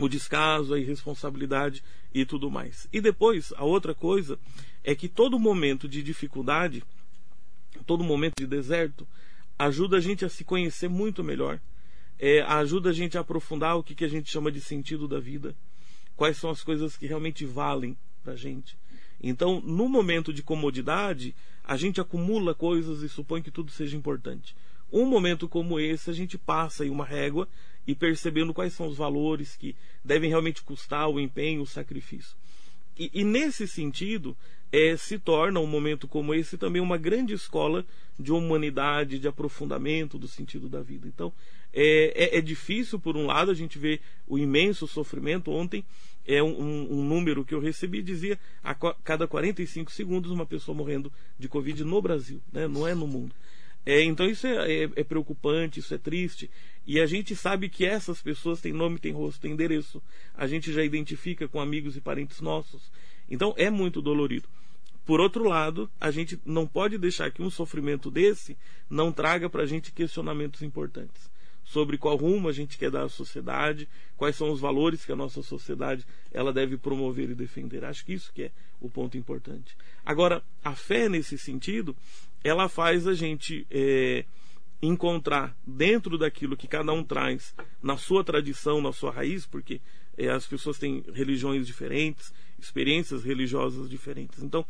[0.00, 1.82] o descaso, a irresponsabilidade
[2.14, 2.88] e tudo mais.
[2.92, 4.38] E depois, a outra coisa
[4.84, 6.82] é que todo momento de dificuldade,
[7.86, 9.06] todo momento de deserto,
[9.58, 11.60] ajuda a gente a se conhecer muito melhor,
[12.18, 15.20] é, ajuda a gente a aprofundar o que, que a gente chama de sentido da
[15.20, 15.54] vida,
[16.16, 18.76] quais são as coisas que realmente valem para a gente.
[19.20, 24.54] Então, no momento de comodidade, a gente acumula coisas e supõe que tudo seja importante.
[24.92, 27.48] Um momento como esse, a gente passa aí uma régua
[27.88, 29.74] e percebendo quais são os valores que
[30.04, 32.36] devem realmente custar o empenho, o sacrifício.
[32.98, 34.36] E, e nesse sentido,
[34.70, 37.86] é, se torna um momento como esse também uma grande escola
[38.20, 41.08] de humanidade, de aprofundamento do sentido da vida.
[41.08, 41.32] Então,
[41.72, 45.50] é, é, é difícil, por um lado, a gente ver o imenso sofrimento.
[45.50, 45.82] Ontem,
[46.26, 50.76] é um, um, um número que eu recebi dizia a cada 45 segundos uma pessoa
[50.76, 52.68] morrendo de Covid no Brasil, né?
[52.68, 53.34] não é no mundo.
[53.88, 56.50] É, então isso é, é, é, preocupante, isso é triste.
[56.86, 60.02] E a gente sabe que essas pessoas têm nome, têm rosto, têm endereço.
[60.34, 62.92] A gente já identifica com amigos e parentes nossos.
[63.30, 64.46] Então é muito dolorido.
[65.06, 68.58] Por outro lado, a gente não pode deixar que um sofrimento desse
[68.90, 71.30] não traga para a gente questionamentos importantes
[71.68, 75.16] sobre qual rumo a gente quer dar à sociedade, quais são os valores que a
[75.16, 77.84] nossa sociedade ela deve promover e defender.
[77.84, 79.76] Acho que isso que é o ponto importante.
[80.02, 81.94] Agora, a fé nesse sentido,
[82.42, 84.24] ela faz a gente é,
[84.80, 89.80] encontrar dentro daquilo que cada um traz na sua tradição, na sua raiz, porque
[90.16, 94.42] é, as pessoas têm religiões diferentes, experiências religiosas diferentes.
[94.42, 94.64] Então,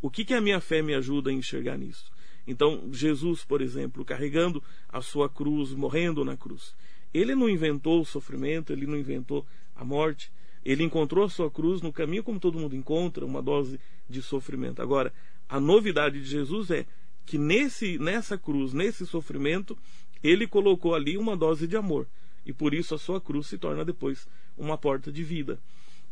[0.00, 2.12] o que, que a minha fé me ajuda a enxergar nisso?
[2.46, 6.74] Então, Jesus, por exemplo, carregando a sua cruz, morrendo na cruz,
[7.12, 10.30] ele não inventou o sofrimento, ele não inventou a morte,
[10.64, 14.82] ele encontrou a sua cruz no caminho como todo mundo encontra, uma dose de sofrimento.
[14.82, 15.12] Agora,
[15.48, 16.86] a novidade de Jesus é
[17.24, 19.76] que nesse nessa cruz, nesse sofrimento,
[20.22, 22.06] ele colocou ali uma dose de amor.
[22.46, 25.58] E por isso a sua cruz se torna depois uma porta de vida.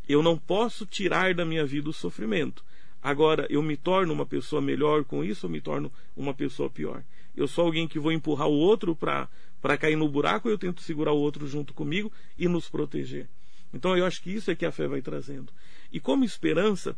[0.09, 2.65] Eu não posso tirar da minha vida o sofrimento.
[3.03, 7.03] Agora, eu me torno uma pessoa melhor com isso ou me torno uma pessoa pior?
[7.37, 11.13] Eu sou alguém que vou empurrar o outro para cair no buraco eu tento segurar
[11.13, 13.29] o outro junto comigo e nos proteger?
[13.75, 15.53] Então, eu acho que isso é que a fé vai trazendo.
[15.91, 16.95] E como esperança,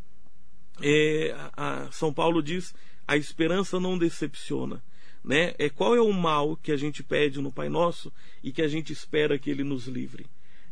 [0.83, 2.75] é, a São Paulo diz
[3.07, 4.83] a esperança não decepciona.
[5.25, 5.55] Né?
[5.59, 8.13] É qual é o mal que a gente pede no Pai Nosso
[8.43, 10.27] e que a gente espera que ele nos livre?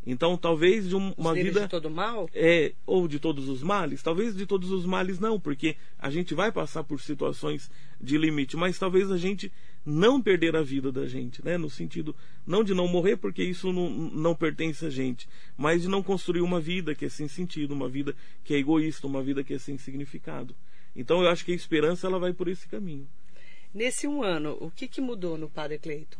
[0.05, 1.61] Então, talvez de um, uma vida.
[1.61, 2.29] de todo mal?
[2.33, 4.03] É, ou de todos os males?
[4.03, 8.57] Talvez de todos os males não, porque a gente vai passar por situações de limite,
[8.57, 9.51] mas talvez a gente
[9.85, 11.57] não perder a vida da gente, né?
[11.57, 12.15] No sentido,
[12.45, 16.41] não de não morrer, porque isso não, não pertence a gente, mas de não construir
[16.41, 19.57] uma vida que é sem sentido, uma vida que é egoísta, uma vida que é
[19.57, 20.53] sem significado.
[20.95, 23.07] Então, eu acho que a esperança ela vai por esse caminho.
[23.73, 26.19] Nesse um ano, o que, que mudou no Padre Cleiton?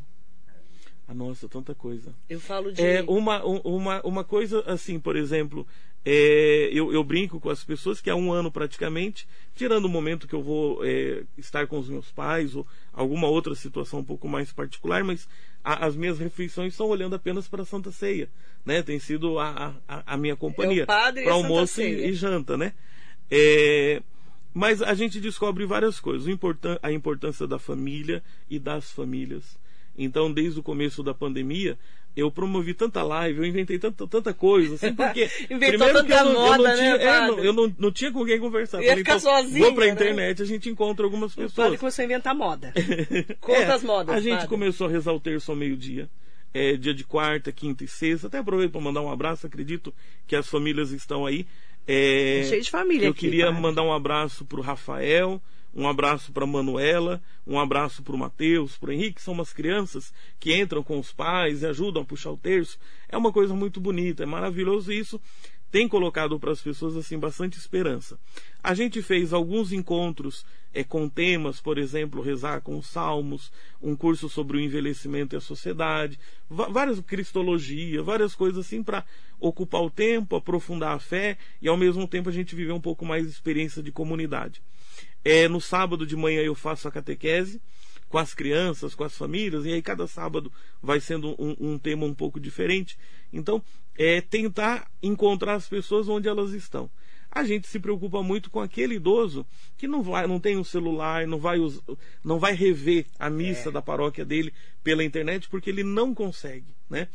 [1.07, 2.13] Ah, nossa, tanta coisa.
[2.29, 2.81] Eu falo de.
[2.81, 5.67] É, uma, uma, uma coisa assim, por exemplo,
[6.05, 10.27] é, eu, eu, brinco com as pessoas que há um ano praticamente, tirando o momento
[10.27, 14.27] que eu vou é, estar com os meus pais ou alguma outra situação um pouco
[14.27, 15.27] mais particular, mas
[15.63, 18.29] a, as minhas refeições são olhando apenas para a Santa Ceia.
[18.65, 18.81] Né?
[18.81, 20.83] Tem sido a, a, a minha companhia.
[20.83, 22.73] É para almoço e, e, janta, né?
[23.31, 24.01] É,
[24.53, 26.27] mas a gente descobre várias coisas.
[26.81, 29.57] A importância da família e das famílias
[29.97, 31.77] então, desde o começo da pandemia,
[32.15, 35.29] eu promovi tanta live, eu inventei tanta, tanta coisa, assim, porque.
[35.49, 38.11] Inventou tanta eu não, moda, eu não tinha, né, é, não, eu não, não tinha
[38.11, 38.81] com quem conversar.
[38.81, 39.65] Ia Falei, ficar então, sozinho.
[39.65, 39.91] Vou pra né?
[39.91, 41.53] internet, a gente encontra algumas pessoas.
[41.53, 42.73] O padre começou a inventar moda.
[43.39, 44.15] Quantas é, modas?
[44.15, 44.47] A gente padre?
[44.47, 46.09] começou a rezar o terço ao meio-dia.
[46.55, 48.27] É, dia de quarta, quinta e sexta.
[48.27, 49.91] Até aproveito para mandar um abraço, acredito
[50.27, 51.47] que as famílias estão aí.
[51.87, 53.61] É, Cheio de família Eu aqui, queria padre.
[53.61, 55.41] mandar um abraço para o Rafael,
[55.75, 60.13] um abraço para Manuela, um abraço para o Matheus, para o Henrique, são umas crianças
[60.39, 62.77] que entram com os pais e ajudam a puxar o terço.
[63.09, 65.19] É uma coisa muito bonita, é maravilhoso isso.
[65.73, 68.19] Tem colocado para as pessoas assim bastante esperança.
[68.61, 73.95] A gente fez alguns encontros é, com temas, por exemplo, rezar com os salmos, um
[73.95, 79.03] curso sobre o envelhecimento e a sociedade, várias cristologia, várias coisas assim para
[79.39, 83.03] ocupar o tempo, aprofundar a fé e ao mesmo tempo a gente viver um pouco
[83.03, 84.61] mais de experiência de comunidade.
[85.25, 87.59] É, no sábado de manhã eu faço a catequese
[88.09, 92.05] com as crianças, com as famílias, e aí cada sábado vai sendo um, um tema
[92.05, 92.95] um pouco diferente.
[93.33, 93.59] Então,
[93.97, 96.89] é tentar encontrar as pessoas onde elas estão.
[97.31, 101.25] A gente se preocupa muito com aquele idoso que não vai, não tem um celular,
[101.25, 101.57] não vai,
[102.23, 103.71] não vai rever a missa é.
[103.71, 104.53] da paróquia dele
[104.83, 107.07] pela internet porque ele não consegue, né?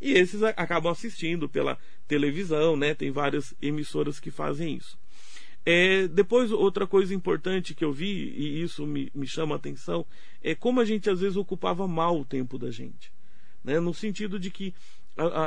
[0.00, 2.94] E esses acabam assistindo pela televisão, né?
[2.94, 4.98] Tem várias emissoras que fazem isso.
[5.64, 10.06] É, depois, outra coisa importante que eu vi, e isso me, me chama a atenção,
[10.40, 13.12] é como a gente às vezes ocupava mal o tempo da gente.
[13.64, 13.80] Né?
[13.80, 14.72] No sentido de que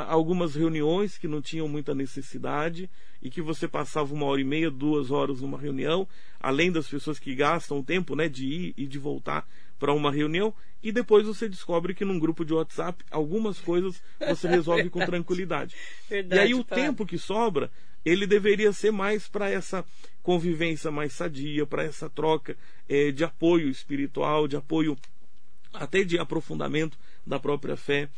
[0.08, 2.90] algumas reuniões que não tinham muita necessidade
[3.22, 6.08] e que você passava uma hora e meia, duas horas numa reunião,
[6.40, 9.46] além das pessoas que gastam tempo né, de ir e de voltar
[9.78, 10.52] para uma reunião,
[10.82, 15.74] e depois você descobre que num grupo de WhatsApp algumas coisas você resolve com tranquilidade.
[16.08, 17.70] Verdade, e aí o tempo que sobra
[18.04, 19.84] ele deveria ser mais para essa
[20.22, 22.56] convivência mais sadia, para essa troca
[22.88, 24.96] é, de apoio espiritual, de apoio
[25.72, 28.08] até de aprofundamento da própria fé.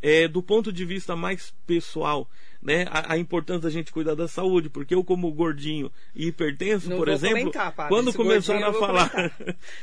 [0.00, 2.28] É, do ponto de vista mais pessoal,
[2.62, 6.90] né, a, a, importância da gente cuidar da saúde, porque eu como gordinho e hipertenso,
[6.90, 7.94] não por exemplo, comentar, padre.
[7.94, 9.32] quando começaram a eu falar,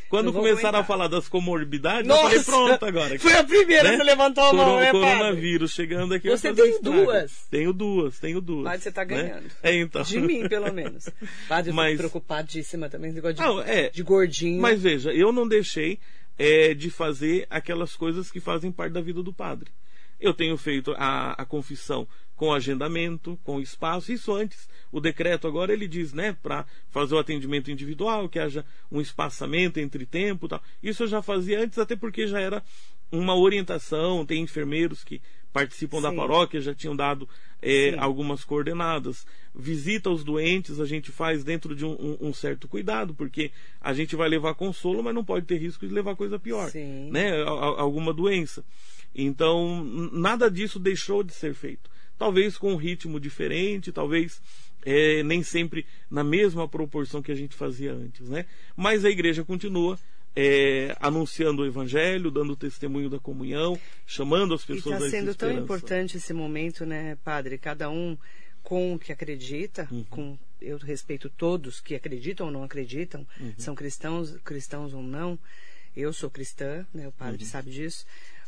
[0.10, 2.36] quando começaram a falar das comorbidades, Nossa!
[2.36, 3.20] eu falei pronto agora.
[3.20, 3.98] Foi a primeira né?
[3.98, 4.92] que levantou a mão, Coro- né?
[4.92, 6.30] Coronavírus chegando aqui.
[6.30, 7.48] Você tem duas?
[7.50, 8.66] Tenho duas, tenho duas.
[8.66, 9.24] Padre, você tá né?
[9.24, 9.46] ganhando.
[9.64, 10.02] É, então.
[10.02, 11.10] De mim, pelo menos.
[11.48, 13.10] Padre, eu Mas- fico preocupadíssima também.
[13.10, 13.90] Esse negócio de, Não, é.
[13.90, 14.62] de gordinho.
[14.62, 15.98] Mas veja, eu não deixei
[16.38, 19.72] é, de fazer aquelas coisas que fazem parte da vida do padre.
[20.20, 24.68] Eu tenho feito a, a confissão com agendamento, com espaço, isso antes.
[24.92, 29.80] O decreto agora ele diz, né, para fazer o atendimento individual, que haja um espaçamento
[29.80, 30.62] entre tempo tal.
[30.84, 32.62] Isso eu já fazia antes, até porque já era
[33.12, 35.22] uma orientação, tem enfermeiros que
[35.54, 36.18] participam da Sim.
[36.18, 37.30] paróquia, já tinham dado
[37.62, 39.26] é, algumas coordenadas.
[39.54, 44.14] Visita aos doentes a gente faz dentro de um, um- certo cuidado, porque a gente
[44.18, 47.10] vai levar consolo, mas não pode ter risco de levar coisa pior, Sim.
[47.10, 47.42] né?
[47.44, 48.66] Alguma doença.
[49.16, 51.90] Então, nada disso deixou de ser feito.
[52.18, 54.42] Talvez com um ritmo diferente, talvez
[54.86, 58.46] é, nem sempre na mesma proporção que a gente fazia antes, né?
[58.76, 59.98] Mas a igreja continua
[60.36, 66.18] é, anunciando o evangelho, dando testemunho da comunhão, chamando as pessoas está sendo tão importante
[66.18, 67.58] esse momento, né, padre?
[67.58, 68.18] Cada um
[68.62, 70.04] com o que acredita, Uhum.
[70.10, 73.54] com eu respeito todos que acreditam ou não acreditam, Uhum.
[73.58, 75.38] são cristãos, cristãos ou não.
[75.96, 77.08] Eu sou cristã, né?
[77.08, 77.50] O padre Uhum.
[77.50, 78.06] sabe disso.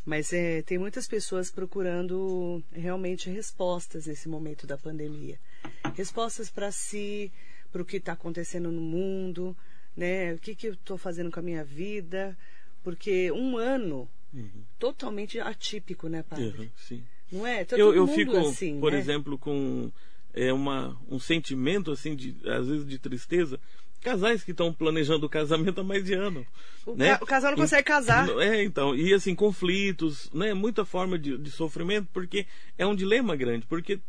[0.07, 5.37] Mas é, tem muitas pessoas procurando realmente respostas nesse momento da pandemia.
[5.95, 7.29] Respostas para si,
[7.73, 9.53] para o que está acontecendo no mundo,
[9.97, 10.33] né?
[10.33, 12.37] O que, que eu estou fazendo com a minha vida?
[12.85, 14.63] Porque um ano Uhum.
[14.79, 16.57] totalmente atípico, né, padre?
[16.57, 17.03] Uhum, sim.
[17.29, 17.65] Não é?
[17.65, 18.99] Tá eu eu fico, assim, por né?
[18.99, 19.91] exemplo, com
[20.33, 23.59] é, uma, um sentimento assim de às vezes de tristeza
[24.09, 26.45] casais que estão planejando o casamento há mais de ano.
[26.85, 27.17] O, né?
[27.17, 28.27] ca- o casal não consegue casar.
[28.39, 30.53] É, então, e assim, conflitos, né?
[30.53, 32.45] Muita forma de, de sofrimento, porque
[32.77, 33.99] é um dilema grande, porque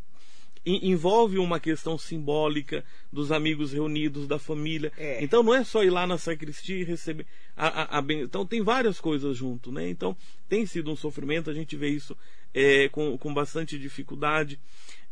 [0.65, 4.93] en- envolve uma questão simbólica dos amigos reunidos, da família.
[4.97, 5.23] É.
[5.23, 8.45] Então não é só ir lá na sacristia e receber a, a, a ben- Então
[8.47, 9.89] tem várias coisas junto, né?
[9.89, 10.17] Então
[10.49, 12.17] tem sido um sofrimento, a gente vê isso
[12.55, 14.59] é, com, com bastante dificuldade.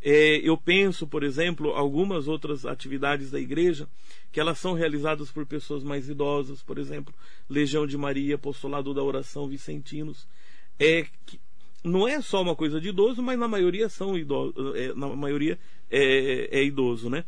[0.08, 3.88] É, eu penso, por exemplo, algumas outras atividades da igreja
[4.30, 7.12] que elas são realizadas por pessoas mais idosas, por exemplo,
[7.50, 10.28] Legião de Maria, Apostolado da Oração, Vicentinos,
[10.78, 11.06] é
[11.82, 15.58] não é só uma coisa de idoso, mas na maioria são idosos, é, na maioria
[15.90, 17.24] é, é idoso, né?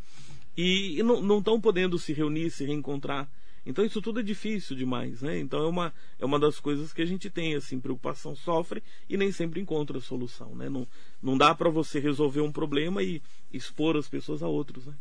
[0.57, 3.29] E não estão podendo se reunir, se reencontrar.
[3.68, 5.38] Então isso tudo é difícil demais, né?
[5.38, 9.14] Então é uma, é uma das coisas que a gente tem, assim, preocupação sofre e
[9.14, 10.70] nem sempre encontra solução, né?
[10.70, 10.88] Não,
[11.22, 13.20] não dá para você resolver um problema e
[13.52, 14.94] expor as pessoas a outros, né?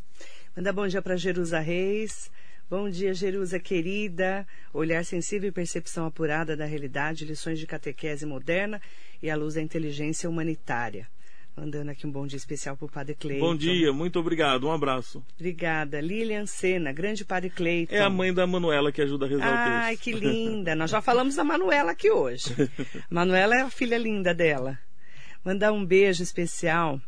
[0.53, 2.29] Manda bom dia para Jerusa Reis.
[2.69, 4.45] Bom dia, Jerusa querida.
[4.73, 8.81] Olhar sensível e percepção apurada da realidade, lições de catequese moderna
[9.23, 11.07] e a luz da inteligência humanitária.
[11.57, 13.43] Mandando aqui um bom dia especial para o Padre Cleiton.
[13.43, 15.25] Bom dia, muito obrigado, um abraço.
[15.39, 15.99] Obrigada.
[15.99, 17.95] Lilian Sena, grande Padre Cleiton.
[17.95, 20.03] É a mãe da Manuela que ajuda a rezar Ai, o texto.
[20.03, 20.75] que linda.
[20.75, 22.53] Nós já falamos da Manuela aqui hoje.
[23.09, 24.77] Manuela é a filha linda dela.
[25.43, 27.01] Mandar um beijo especial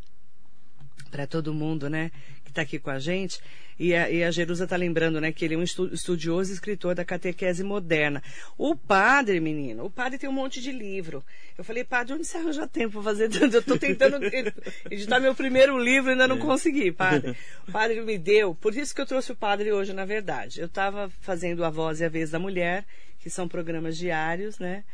[1.12, 2.10] para todo mundo, né,
[2.50, 3.40] que está aqui com a gente.
[3.78, 6.54] E a, e a Jerusa está lembrando, né, que ele é um estu- estudioso e
[6.54, 8.22] escritor da catequese moderna.
[8.58, 11.24] O padre, menino, o padre tem um monte de livro.
[11.56, 13.54] Eu falei, padre, onde você arranja tempo para fazer tanto?
[13.54, 14.18] Eu estou tentando
[14.90, 17.34] editar meu primeiro livro e ainda não consegui, padre.
[17.66, 20.60] O padre me deu, por isso que eu trouxe o padre hoje, na verdade.
[20.60, 22.84] Eu estava fazendo A Voz e a Vez da Mulher,
[23.20, 24.84] que são programas diários, né?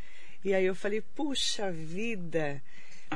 [0.44, 2.62] E aí eu falei, puxa vida,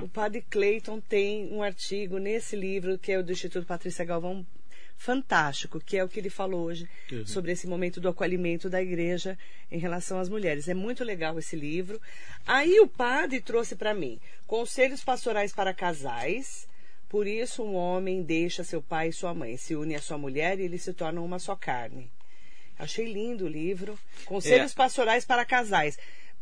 [0.02, 4.46] o padre Clayton tem um artigo nesse livro, que é o do Instituto Patrícia Galvão,
[4.96, 7.26] fantástico, que é o que ele falou hoje Uhum.
[7.26, 9.36] sobre esse momento do acolhimento da igreja
[9.70, 10.68] em relação às mulheres.
[10.68, 12.00] É muito legal esse livro.
[12.46, 16.68] Aí o padre trouxe para mim Conselhos Pastorais para Casais.
[17.08, 20.60] Por isso, um homem deixa seu pai e sua mãe, se une à sua mulher
[20.60, 22.08] e eles se tornam uma só carne.
[22.78, 23.98] Achei lindo o livro.
[24.24, 24.74] Conselhos É.
[24.74, 25.98] Pastorais para Casais.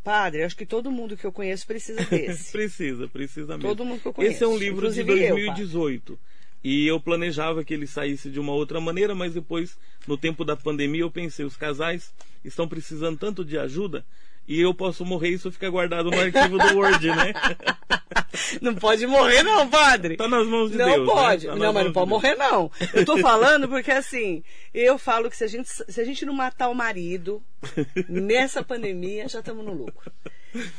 [0.09, 2.51] Padre, acho que todo mundo que eu conheço precisa desse.
[2.51, 3.69] precisa, precisa mesmo.
[3.69, 6.19] Todo mundo que eu conheço, Esse é um livro de inclusive eu, 2018.
[6.65, 10.57] e eu planejava que ele saísse de uma outra maneira, mas depois, no tempo da
[10.57, 12.11] pandemia, eu pensei, os casais
[12.43, 14.03] estão precisando tanto de ajuda
[14.49, 17.35] e eu posso morrer e isso fica guardado no arquivo do Word, né?
[18.63, 20.17] Não pode morrer, não, padre.
[20.17, 21.01] Tá nas mãos de não Deus.
[21.07, 21.13] né?
[21.13, 21.47] pode.
[21.47, 22.23] Tá nas não, mas não de pode Deus.
[22.23, 22.71] morrer, não.
[22.95, 26.33] Eu tô falando porque, assim, eu falo que se a gente, se a gente não
[26.33, 27.43] matar o marido
[28.09, 30.13] nessa pandemia, já estamos no lucro.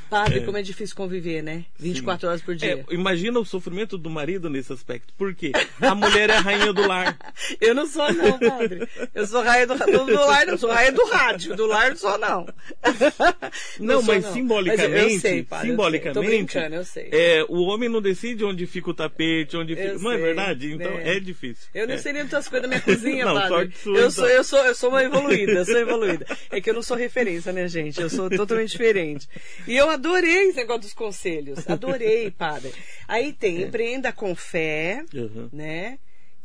[0.10, 1.66] Padre, como é difícil conviver, né?
[1.78, 2.86] 24 horas por dia.
[2.90, 5.14] É, imagina o sofrimento do marido nesse aspecto.
[5.18, 5.52] Por quê?
[5.80, 7.18] A mulher é a rainha do lar.
[7.62, 8.88] Eu não sou, não, padre.
[9.14, 11.56] Eu sou rainha do, do, do lar, não sou rainha do rádio.
[11.56, 12.46] Do lar não sou, não.
[13.80, 15.72] Não, sou, mas simbolicamente, Mas eu sei, padre, eu sei.
[15.72, 17.10] simbolicamente, Tô brincando, eu sei.
[17.12, 19.90] É, o homem não decide onde fica o tapete, onde fica.
[19.90, 20.74] Eu não é verdade?
[20.74, 21.16] Então né?
[21.16, 21.68] é difícil.
[21.74, 21.98] Eu não é.
[21.98, 23.72] sei nem muitas coisas da minha cozinha, Não, padre.
[23.82, 24.12] sua, eu, então.
[24.12, 26.26] sou, eu, sou, eu sou uma evoluída, eu sou evoluída.
[26.52, 28.02] É que eu não sou referência, né, gente?
[28.02, 29.28] Eu sou totalmente diferente.
[29.70, 31.70] E eu adorei esse negócio dos conselhos.
[31.70, 32.74] Adorei, padre.
[33.08, 35.48] Aí tem Empreenda com Fé, Uhum.
[35.54, 36.00] né?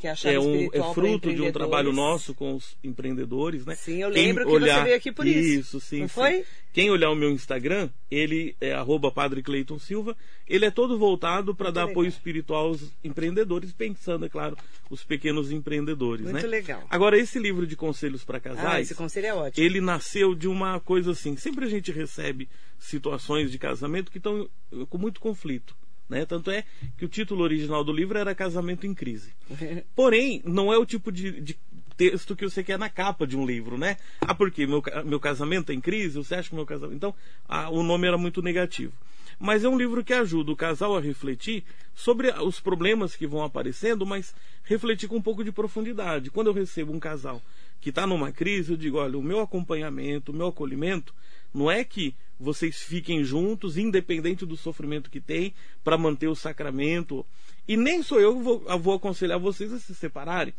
[0.05, 3.65] Que é a chave É, um, é fruto de um trabalho nosso com os empreendedores,
[3.65, 3.75] né?
[3.75, 5.39] Sim, eu Quem lembro que você veio aqui por isso.
[5.61, 6.01] Isso, sim.
[6.01, 6.15] Não sim.
[6.15, 6.45] foi?
[6.75, 10.15] Quem olhar o meu Instagram, ele é arroba Padre Cleiton Silva,
[10.47, 11.93] ele é todo voltado para dar legal.
[11.93, 14.59] apoio espiritual aos empreendedores, pensando, é claro,
[14.91, 16.49] os pequenos empreendedores, Muito né?
[16.49, 16.83] legal.
[16.91, 19.67] Agora, esse livro de conselhos para Ah, casais, esse conselho é ótimo.
[19.67, 21.35] ele nasceu de uma coisa assim.
[21.39, 22.47] Sempre a gente recebe
[22.79, 24.47] situações de casamento que estão
[24.91, 25.75] com muito conflito.
[26.09, 26.27] Né?
[26.27, 26.65] Tanto é
[26.99, 29.33] que o título original do livro era Casamento em Crise.
[29.97, 31.57] Porém, não é o tipo de, de
[31.97, 33.97] texto que você quer na capa de um livro, né?
[34.21, 36.17] Ah, porque meu, meu casamento é em crise?
[36.17, 36.97] Você acha que meu casamento.
[36.97, 37.15] Então,
[37.49, 38.93] ah, o nome era muito negativo.
[39.39, 41.65] Mas é um livro que ajuda o casal a refletir
[41.95, 46.31] sobre os problemas que vão aparecendo, mas refletir com um pouco de profundidade.
[46.31, 47.43] Quando eu recebo um casal
[47.81, 51.15] que está numa crise, eu digo: olha, o meu acompanhamento, o meu acolhimento,
[51.55, 57.25] não é que vocês fiquem juntos, independente do sofrimento que tem, para manter o sacramento.
[57.67, 60.53] E nem sou eu que vou, vou aconselhar vocês a se separarem.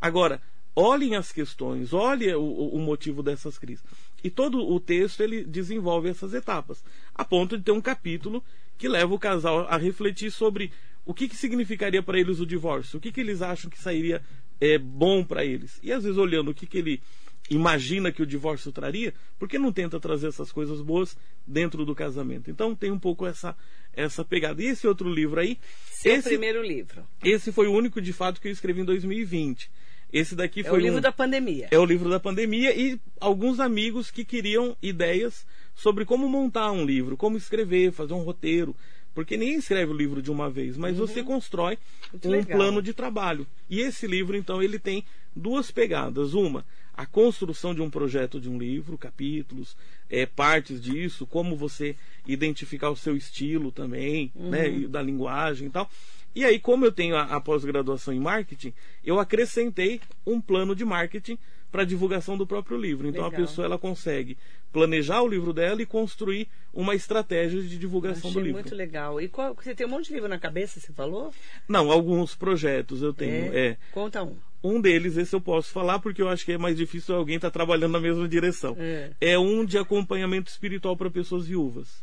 [0.00, 0.40] Agora,
[0.76, 3.84] olhem as questões, olhem o, o motivo dessas crises.
[4.22, 6.84] E todo o texto ele desenvolve essas etapas,
[7.14, 8.44] a ponto de ter um capítulo
[8.78, 10.70] que leva o casal a refletir sobre
[11.04, 14.22] o que, que significaria para eles o divórcio, o que, que eles acham que sairia
[14.60, 15.80] é, bom para eles.
[15.82, 17.02] E às vezes olhando o que, que ele
[17.50, 21.16] imagina que o divórcio traria, por que não tenta trazer essas coisas boas
[21.46, 22.50] dentro do casamento?
[22.50, 23.56] Então tem um pouco essa,
[23.92, 24.62] essa pegada.
[24.62, 25.58] E esse outro livro aí,
[25.90, 27.04] Seu esse, primeiro livro.
[27.22, 29.70] esse foi o único de fato que eu escrevi em 2020.
[30.12, 31.68] Esse daqui É foi o livro um- da pandemia.
[31.70, 36.84] é o livro da pandemia e alguns amigos que queriam ideias sobre como montar um
[36.84, 38.76] livro, como escrever, fazer um roteiro.
[39.14, 41.78] Porque ninguém escreve o livro de uma vez, mas você constrói Uhum.
[42.12, 42.56] Muito um legal.
[42.58, 43.46] plano de trabalho.
[43.68, 45.04] E esse livro, então, ele tem
[45.36, 46.32] duas pegadas.
[46.32, 46.64] Uma,
[46.94, 49.76] a construção de um projeto de um livro, capítulos,
[50.10, 54.80] é, partes disso, como você identificar o seu estilo também, né, Uhum.
[54.80, 55.88] e da linguagem e tal.
[56.34, 58.72] E aí, como eu tenho a, a pós-graduação em marketing,
[59.04, 61.38] eu acrescentei um plano de marketing
[61.70, 63.08] para divulgação do próprio livro.
[63.08, 63.40] Então Legal.
[63.40, 64.36] a pessoa ela consegue
[64.70, 68.60] planejar o livro dela e construir uma estratégia de divulgação do livro.
[68.60, 69.20] muito legal.
[69.20, 71.32] E qual, você tem um monte de livro na cabeça, você falou?
[71.66, 73.54] Não, alguns projetos eu tenho.
[73.56, 73.76] É.
[73.90, 74.36] Conta um.
[74.62, 77.50] Um deles, esse eu posso falar, porque eu acho que é mais difícil alguém estar
[77.50, 78.76] trabalhando na mesma direção.
[79.20, 79.38] É.
[79.38, 82.02] um de acompanhamento espiritual para pessoas viúvas.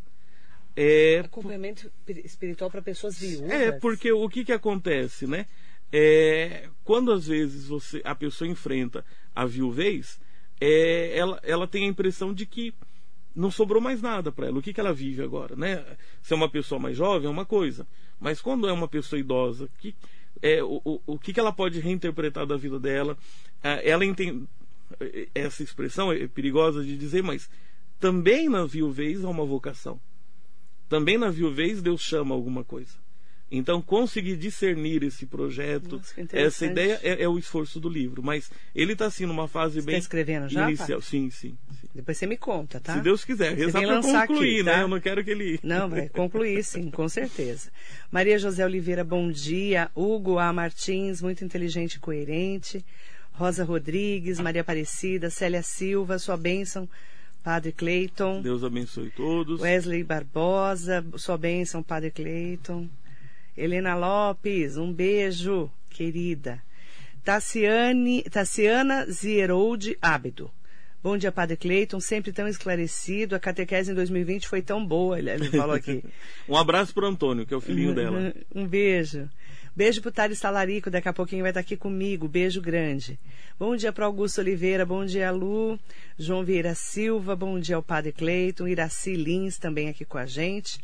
[0.76, 1.92] É, Acompanhamento
[2.24, 3.52] espiritual para pessoas viúvas.
[3.52, 5.46] É, porque o que, que acontece, né?
[5.92, 9.04] É, quando às vezes você, a pessoa enfrenta
[9.36, 10.20] a viuvez,
[10.62, 12.74] é, ela, ela tem a impressão de que
[13.36, 14.60] não sobrou mais nada para ela.
[14.60, 15.84] O que, que ela vive agora, né?
[16.22, 17.88] Se é uma pessoa mais jovem é uma coisa,
[18.20, 19.96] mas quando é uma pessoa idosa, que,
[20.42, 23.18] é, o, o, o que, que ela pode reinterpretar da vida dela?
[23.64, 24.48] Ah, Ela entende
[25.36, 27.50] essa expressão é perigosa de dizer, mas
[28.00, 30.00] também na viuvez há uma vocação.
[30.88, 32.94] Também na viuvez Deus chama alguma coisa.
[33.52, 38.22] Então, conseguir discernir esse projeto, Nossa, essa ideia é, é o esforço do livro.
[38.22, 41.02] Mas ele está assim numa fase Você bem tá escrevendo já, inicial.
[41.02, 41.88] Sim, sim, sim.
[41.96, 42.94] Depois você me conta, tá?
[42.94, 44.74] Se Deus quiser, Você rezar para concluir, aqui, né?
[44.74, 44.82] tá?
[44.82, 45.60] Eu não quero que ele.
[45.64, 47.72] Não, vai concluir sim, com certeza.
[48.12, 49.90] Maria José Oliveira, bom dia.
[49.96, 50.54] Hugo A.
[50.54, 52.86] Martins, muito inteligente e coerente.
[53.34, 56.88] Rosa Rodrigues, Maria Aparecida, Célia Silva, sua bênção,
[57.42, 58.42] Padre Cleiton.
[58.42, 59.62] Deus abençoe todos.
[59.62, 62.88] Wesley Barbosa, sua bênção, Padre Cleiton.
[63.60, 66.64] Helena Lopes, um beijo, querida.
[67.26, 70.50] Tassiane, Tassiana Zieroldi Ábido.
[71.04, 73.36] Bom dia, Padre Cleiton, sempre tão esclarecido.
[73.36, 76.02] A catequese em 2020 foi tão boa, ele falou aqui.
[76.48, 78.34] Um abraço para Antônio, que é o filhinho dela.
[78.56, 79.30] Um beijo.
[79.76, 82.30] Beijo pro Thales Talarico, daqui a pouquinho vai estar aqui comigo.
[82.30, 83.20] Beijo grande.
[83.60, 85.78] Bom dia para Augusto Oliveira, bom dia Lu,
[86.18, 90.80] João Vieira Silva, bom dia ao Padre Cleiton, Iraci Lins também aqui com a gente.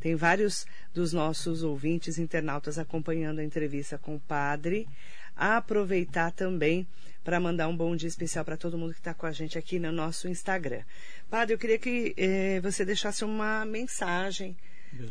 [0.00, 4.88] Tem vários dos nossos ouvintes internautas acompanhando a entrevista com o Padre.
[5.36, 6.86] Aproveitar também
[7.22, 9.78] para mandar um bom dia especial para todo mundo que está com a gente aqui
[9.78, 10.82] no nosso Instagram.
[11.28, 14.56] Padre, eu queria que eh, você deixasse uma mensagem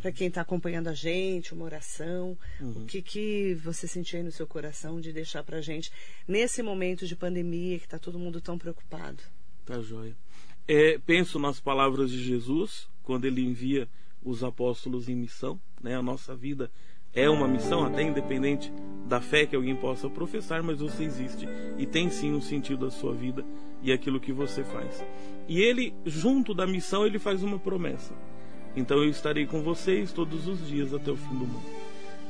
[0.02, 2.38] para quem está acompanhando a gente, uma oração.
[2.60, 5.92] O que, que você sentiu aí no seu coração de deixar para a gente
[6.28, 9.24] nesse momento de pandemia que está todo mundo tão preocupado?
[9.66, 10.16] Tá joia.
[10.68, 13.88] É, penso nas palavras de Jesus, quando ele envia
[14.24, 15.60] os apóstolos em missão.
[15.82, 15.96] Né?
[15.96, 16.72] A nossa vida
[17.14, 18.72] é uma missão, até independente
[19.08, 21.48] da fé que alguém possa professar, mas você existe
[21.78, 23.44] e tem sim um sentido a sua vida
[23.82, 25.04] e aquilo que você faz.
[25.48, 28.14] E ele, junto da missão, ele faz uma promessa.
[28.76, 31.66] Então eu estarei com vocês todos os dias até o fim do mundo.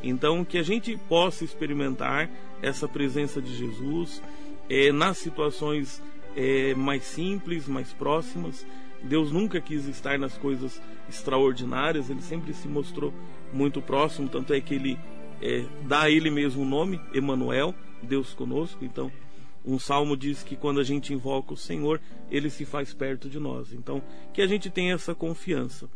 [0.02, 2.30] Então que a gente possa experimentar
[2.62, 4.22] essa presença de Jesus
[4.70, 6.02] eh, nas situações
[6.36, 8.66] eh, mais simples, mais próximas.
[9.04, 13.14] Deus nunca quis estar nas coisas extraordinárias, ele sempre se mostrou
[13.54, 15.00] muito próximo, tanto é que ele
[15.42, 17.74] eh, dá a ele mesmo o nome, Emanuel,
[18.04, 18.84] Deus conosco.
[18.84, 19.12] Então,
[19.66, 23.40] um salmo diz que quando a gente invoca o Senhor, ele se faz perto de
[23.40, 23.74] nós.
[23.74, 24.02] Então,
[24.34, 25.90] que a gente tenha essa confiança.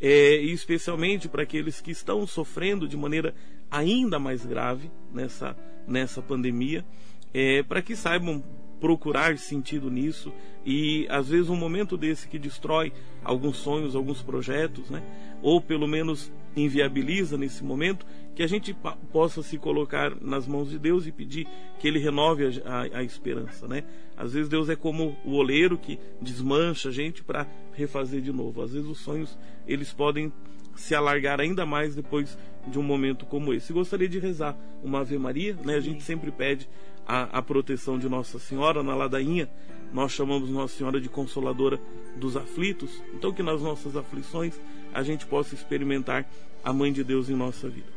[0.00, 3.34] É, e especialmente para aqueles que estão sofrendo de maneira
[3.70, 6.84] ainda mais grave nessa, nessa pandemia,
[7.32, 8.44] é, para que saibam
[8.80, 10.32] procurar sentido nisso
[10.64, 12.92] e às vezes um momento desse que destrói
[13.24, 15.02] alguns sonhos, alguns projetos, né?
[15.42, 18.74] ou pelo menos inviabiliza nesse momento, que a gente
[19.12, 21.46] possa se colocar nas mãos de Deus e pedir
[21.78, 23.68] que Ele renove a, a- a esperança.
[23.68, 23.84] Né?
[24.16, 28.62] Às vezes Deus é como o oleiro que desmancha a gente para refazer de novo.
[28.62, 30.32] Às vezes os sonhos eles podem
[30.74, 33.72] se alargar ainda mais depois de um momento como esse.
[33.72, 35.74] Gostaria de rezar uma Ave Maria, né?
[35.76, 36.68] A gente sempre pede
[37.06, 39.48] a, a proteção de Nossa Senhora na ladainha.
[39.92, 41.80] Nós chamamos Nossa Senhora de Consoladora
[42.16, 43.02] dos aflitos.
[43.14, 44.58] Então que nas nossas aflições
[44.92, 46.28] a gente possa experimentar
[46.64, 47.88] a Mãe de Deus em nossa vida.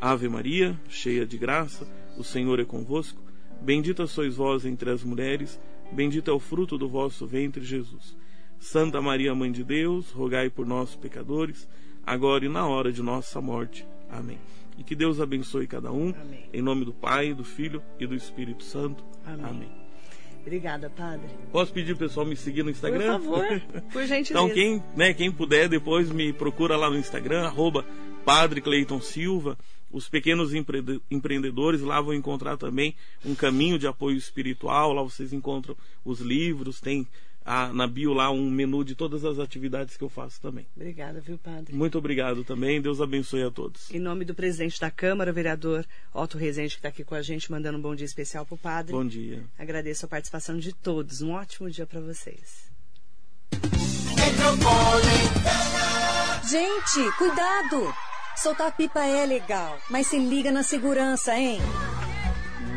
[0.00, 1.88] Ave Maria, cheia de graça,
[2.18, 3.20] o Senhor é convosco.
[3.60, 5.60] Bendita sois vós entre as mulheres,
[5.92, 8.16] bendito é o fruto do vosso ventre, Jesus.
[8.58, 11.68] Santa Maria, Mãe de Deus, rogai por nós, pecadores,
[12.04, 13.86] agora e na hora de nossa morte.
[14.10, 14.38] Amém.
[14.78, 16.44] E que Deus abençoe cada um, Amém.
[16.52, 19.04] em nome do Pai, do Filho e do Espírito Santo.
[19.24, 19.44] Amém.
[19.44, 19.82] Amém.
[20.40, 21.28] Obrigada, Padre.
[21.52, 23.20] Posso pedir pessoal me seguir no Instagram?
[23.20, 23.62] Por favor,
[23.92, 24.32] por gentileza.
[24.32, 27.84] Então quem, né, quem puder depois me procura lá no Instagram, arroba
[28.24, 29.56] Padre Cleiton Silva,
[29.92, 30.52] os pequenos
[31.10, 32.94] empreendedores lá vão encontrar também
[33.24, 34.92] um caminho de apoio espiritual.
[34.92, 37.06] Lá vocês encontram os livros, tem
[37.44, 40.66] a, na bio lá um menu de todas as atividades que eu faço também.
[40.76, 41.74] Obrigada, viu, padre?
[41.74, 42.80] Muito obrigado também.
[42.80, 43.90] Deus abençoe a todos.
[43.90, 47.22] Em nome do presidente da Câmara, o vereador Otto Rezende, que está aqui com a
[47.22, 48.92] gente, mandando um bom dia especial para o padre.
[48.92, 49.44] Bom dia.
[49.58, 51.22] Agradeço a participação de todos.
[51.22, 52.70] Um ótimo dia para vocês.
[56.48, 57.94] Gente, cuidado!
[58.36, 61.60] Soltar pipa é legal, mas se liga na segurança, hein?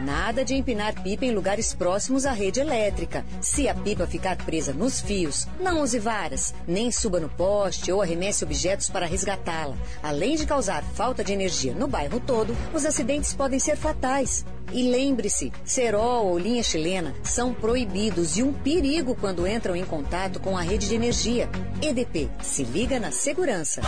[0.06, 3.26] Nada de empinar pipa em lugares próximos à rede elétrica.
[3.42, 8.04] Se a pipa ficar presa nos fios, não use varas, nem suba no poste ou
[8.04, 9.76] arremesse objetos para resgatá-la.
[10.04, 14.46] Além de causar falta de energia no bairro todo, os acidentes podem ser fatais.
[14.72, 20.40] E lembre-se, cerol ou linha chilena são proibidos e um perigo quando entram em contato
[20.40, 21.50] com a rede de energia.
[21.82, 23.82] EDP, se liga na segurança.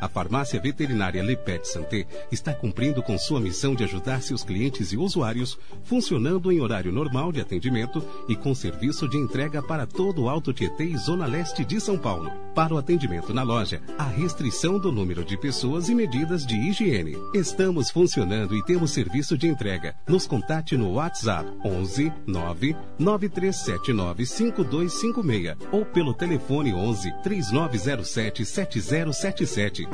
[0.00, 4.96] A farmácia veterinária Lepet Santé está cumprindo com sua missão de ajudar seus clientes e
[4.96, 10.28] usuários, funcionando em horário normal de atendimento e com serviço de entrega para todo o
[10.28, 12.30] Alto Tietê e Zona Leste de São Paulo.
[12.54, 17.16] Para o atendimento na loja, a restrição do número de pessoas e medidas de higiene.
[17.34, 19.96] Estamos funcionando e temos serviço de entrega.
[20.06, 29.88] Nos contate no WhatsApp 11 9 9379 5256 ou pelo telefone 11 3907 7077.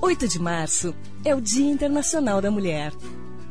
[0.00, 2.92] 8 de março é o Dia Internacional da Mulher.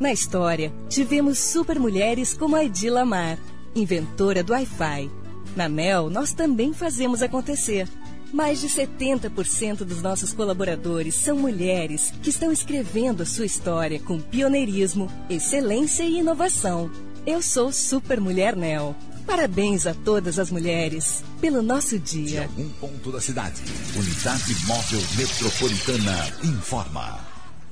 [0.00, 3.38] Na história, tivemos super mulheres como a Edi Lamar,
[3.74, 5.25] inventora do Wi-Fi.
[5.56, 7.88] Na NEL, nós também fazemos acontecer.
[8.30, 14.20] Mais de 70% dos nossos colaboradores são mulheres que estão escrevendo a sua história com
[14.20, 16.90] pioneirismo, excelência e inovação.
[17.26, 18.94] Eu sou Super Mulher NEL.
[19.26, 22.42] Parabéns a todas as mulheres pelo nosso dia.
[22.42, 23.62] De algum ponto da cidade,
[23.96, 27.18] Unidade Móvel Metropolitana informa.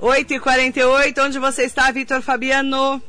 [0.01, 3.01] 8h48, onde você está, Vitor Fabiano?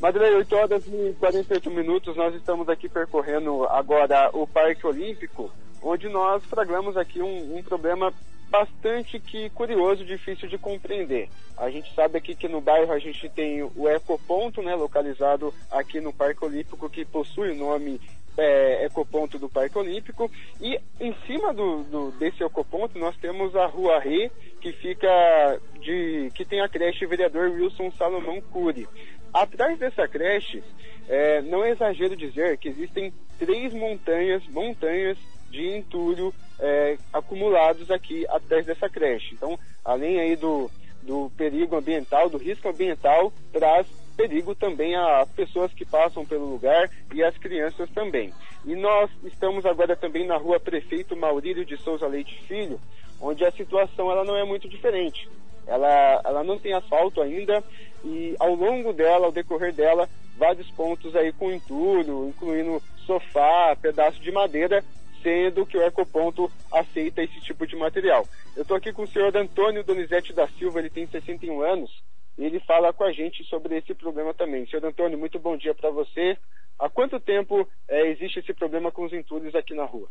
[0.00, 5.50] Madeleine, 8 horas e 48 minutos, nós estamos aqui percorrendo agora o Parque Olímpico,
[5.82, 8.12] onde nós flagramos aqui um, um problema
[8.48, 11.28] bastante que curioso, difícil de compreender.
[11.56, 16.00] A gente sabe aqui que no bairro a gente tem o Ecoponto, né, localizado aqui
[16.00, 18.00] no Parque Olímpico, que possui o nome
[18.36, 20.30] é, Ecoponto do Parque Olímpico.
[20.60, 24.30] E em cima do, do, desse Ecoponto nós temos a Rua Rê,
[24.60, 26.30] que fica de.
[26.34, 28.88] que tem a creche vereador Wilson Salomão Cury.
[29.32, 30.62] Atrás dessa creche,
[31.08, 35.18] é, não é exagero dizer que existem três montanhas, montanhas
[35.50, 39.34] de entulho é, acumulados aqui atrás dessa creche.
[39.34, 40.70] Então, além aí do,
[41.02, 43.86] do perigo ambiental, do risco ambiental, traz
[44.16, 48.32] perigo também às pessoas que passam pelo lugar e às crianças também.
[48.64, 52.80] E nós estamos agora também na rua Prefeito Maurílio de Souza Leite Filho,
[53.20, 55.28] onde a situação ela não é muito diferente.
[55.66, 57.62] Ela, ela não tem asfalto ainda
[58.04, 64.20] e ao longo dela, ao decorrer dela, vários pontos aí com entulho, incluindo sofá, pedaço
[64.20, 64.84] de madeira,
[65.22, 68.28] sendo que o Ecoponto aceita esse tipo de material.
[68.56, 72.02] Eu estou aqui com o senhor Antônio Donizete da Silva, ele tem 61 anos,
[72.36, 74.66] e ele fala com a gente sobre esse problema também.
[74.66, 76.36] Senhor Antônio, muito bom dia para você.
[76.78, 80.08] Há quanto tempo é, existe esse problema com os entulhos aqui na rua?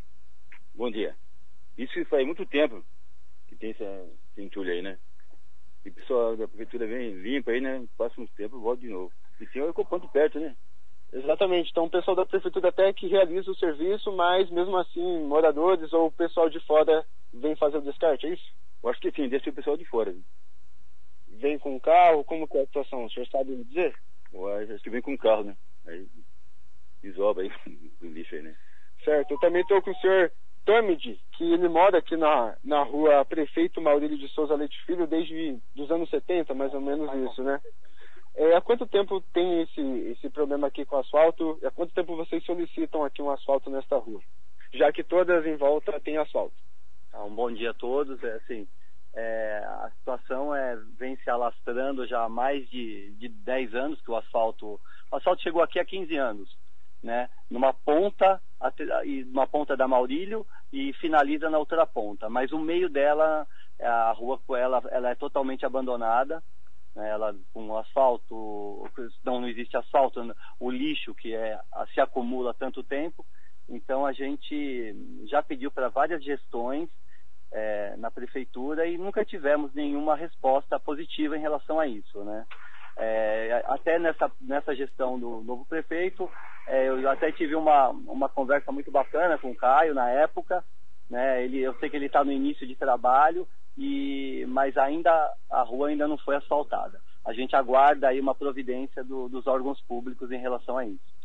[0.76, 1.16] Bom dia.
[1.78, 2.84] Isso faz muito tempo
[3.48, 3.84] que tem esse
[4.38, 4.98] entulho aí, né?
[5.86, 7.86] E o pessoal da prefeitura vem limpa aí, né?
[7.98, 9.12] Passa um tempo e volta de novo.
[9.40, 10.56] E tem o Ecoponto perto, né?
[11.14, 11.70] Exatamente.
[11.72, 16.08] Então o pessoal da prefeitura até que realiza o serviço, mas mesmo assim, moradores ou
[16.08, 18.54] o pessoal de fora vem fazer o descarte, é isso?
[18.84, 20.14] Eu acho que sim, desse o pessoal de fora.
[21.28, 23.06] Vem com carro, como que é a situação?
[23.06, 23.96] O senhor sabe me dizer?
[24.34, 25.58] Eu acho que vem com carro, né?
[25.86, 26.08] Aí
[27.02, 27.52] desoba aí
[28.02, 28.56] o lixo aí, né?
[29.04, 29.32] Certo.
[29.32, 30.32] Eu também estou com o senhor
[30.66, 35.60] Tâmide, que ele mora aqui na, na rua Prefeito Maurílio de Souza Leite Filho desde
[35.78, 37.62] os anos 70, mais ou menos isso, né?
[38.38, 39.82] É, há quanto tempo tem esse,
[40.12, 41.60] esse problema aqui com asfalto?
[41.66, 44.22] Há quanto tempo vocês solicitam aqui um asfalto nesta rua?
[44.74, 46.54] Já que todas em volta têm asfalto.
[47.12, 48.24] Ah, um bom dia a todos.
[48.24, 48.68] É assim,
[49.16, 54.12] é, a situação é, vem se alastrando já há mais de, de 10 anos que
[54.12, 54.80] o asfalto.
[55.12, 56.56] O asfalto chegou aqui há 15 anos,
[57.02, 57.28] né?
[57.50, 58.40] Numa ponta,
[59.26, 62.30] numa ponta da Maurílio e finaliza na outra ponta.
[62.30, 63.48] Mas o meio dela,
[63.82, 66.44] a rua ela, ela é totalmente abandonada.
[66.98, 67.10] Né?
[67.10, 68.90] Ela com asfalto,
[69.24, 70.20] não, não existe asfalto,
[70.60, 71.60] o lixo que é,
[71.94, 73.24] se acumula há tanto tempo.
[73.70, 74.96] Então a gente
[75.26, 76.90] já pediu para várias gestões
[77.52, 82.46] é, na prefeitura e nunca tivemos nenhuma resposta positiva em relação a isso, né?
[83.00, 86.28] É, até nessa, nessa gestão do novo prefeito,
[86.66, 90.64] é, eu até tive uma, uma conversa muito bacana com o Caio na época,
[91.10, 91.44] né?
[91.44, 93.48] Ele, eu sei que ele está no início de trabalho,
[93.78, 95.12] e, mas ainda
[95.50, 97.00] a rua ainda não foi asfaltada.
[97.26, 101.18] A gente aguarda aí uma providência do, dos órgãos públicos em relação a isso.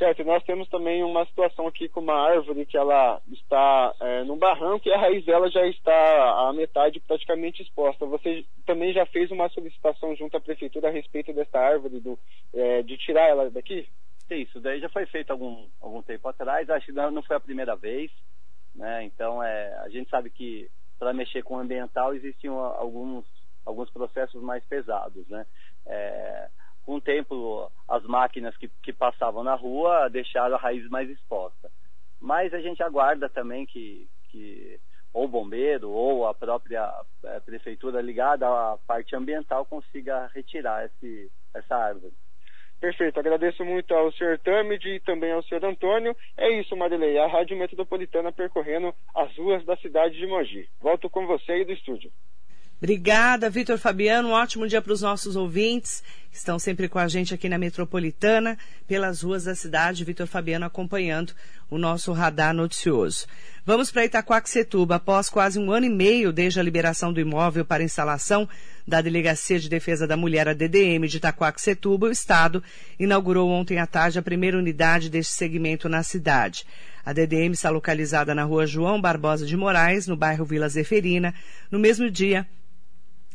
[0.00, 4.38] Certo, nós temos também uma situação aqui com uma árvore que ela está é, num
[4.38, 8.06] barranco e a raiz dela já está a metade praticamente exposta.
[8.06, 12.18] Você também já fez uma solicitação junto à prefeitura a respeito dessa árvore, do,
[12.54, 13.86] é, de tirar ela daqui?
[14.30, 17.76] Isso, daí já foi feito algum, algum tempo atrás, acho que não foi a primeira
[17.76, 18.10] vez,
[18.74, 19.04] né?
[19.04, 23.24] Então é, a gente sabe que para mexer com o ambiental existiam alguns,
[23.64, 25.46] alguns processos mais pesados, né?
[25.86, 26.48] É,
[26.84, 31.70] com o tempo, as máquinas que, que passavam na rua deixaram a raiz mais exposta.
[32.20, 34.78] Mas a gente aguarda também que, que
[35.12, 36.92] ou o bombeiro ou a própria
[37.24, 42.12] é, prefeitura ligada à parte ambiental consiga retirar esse, essa árvore.
[42.80, 46.16] Perfeito, agradeço muito ao senhor Tâmide e também ao senhor Antônio.
[46.36, 50.66] É isso, Marilei, a Rádio Metropolitana percorrendo as ruas da cidade de Mogi.
[50.80, 52.10] Volto com você e do estúdio.
[52.82, 54.30] Obrigada, Vitor Fabiano.
[54.30, 56.02] Um ótimo dia para os nossos ouvintes
[56.32, 58.56] estão sempre com a gente aqui na Metropolitana,
[58.88, 60.02] pelas ruas da cidade.
[60.02, 61.34] Vitor Fabiano acompanhando
[61.68, 63.26] o nosso radar noticioso.
[63.66, 64.94] Vamos para Itaquaquecetuba.
[64.94, 68.48] Após quase um ano e meio desde a liberação do imóvel para instalação
[68.88, 72.64] da Delegacia de Defesa da Mulher, a DDM, de Itaquaquecetuba, o Estado
[72.98, 76.64] inaugurou ontem à tarde a primeira unidade deste segmento na cidade.
[77.04, 81.34] A DDM está localizada na rua João Barbosa de Moraes, no bairro Vila Zeferina,
[81.70, 82.46] no mesmo dia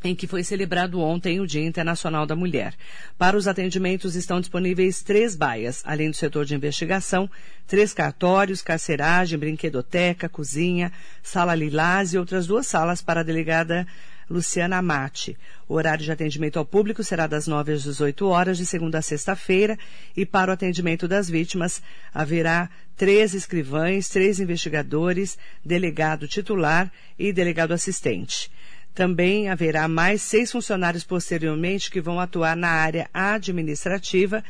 [0.05, 2.75] em que foi celebrado ontem o Dia Internacional da Mulher.
[3.17, 7.29] Para os atendimentos estão disponíveis três baias, além do setor de investigação,
[7.65, 10.91] três cartórios, carceragem, brinquedoteca, cozinha,
[11.23, 13.87] sala lilás e outras duas salas para a delegada
[14.29, 15.37] Luciana Amati.
[15.67, 19.01] O horário de atendimento ao público será das 9 às 18 horas, de segunda a
[19.01, 19.77] sexta-feira,
[20.15, 21.81] e para o atendimento das vítimas
[22.13, 28.51] haverá três escrivães, três investigadores, delegado titular e delegado assistente.
[28.95, 34.41] Também haverá mais seis funcionários posteriormente que vão atuar na área administrativa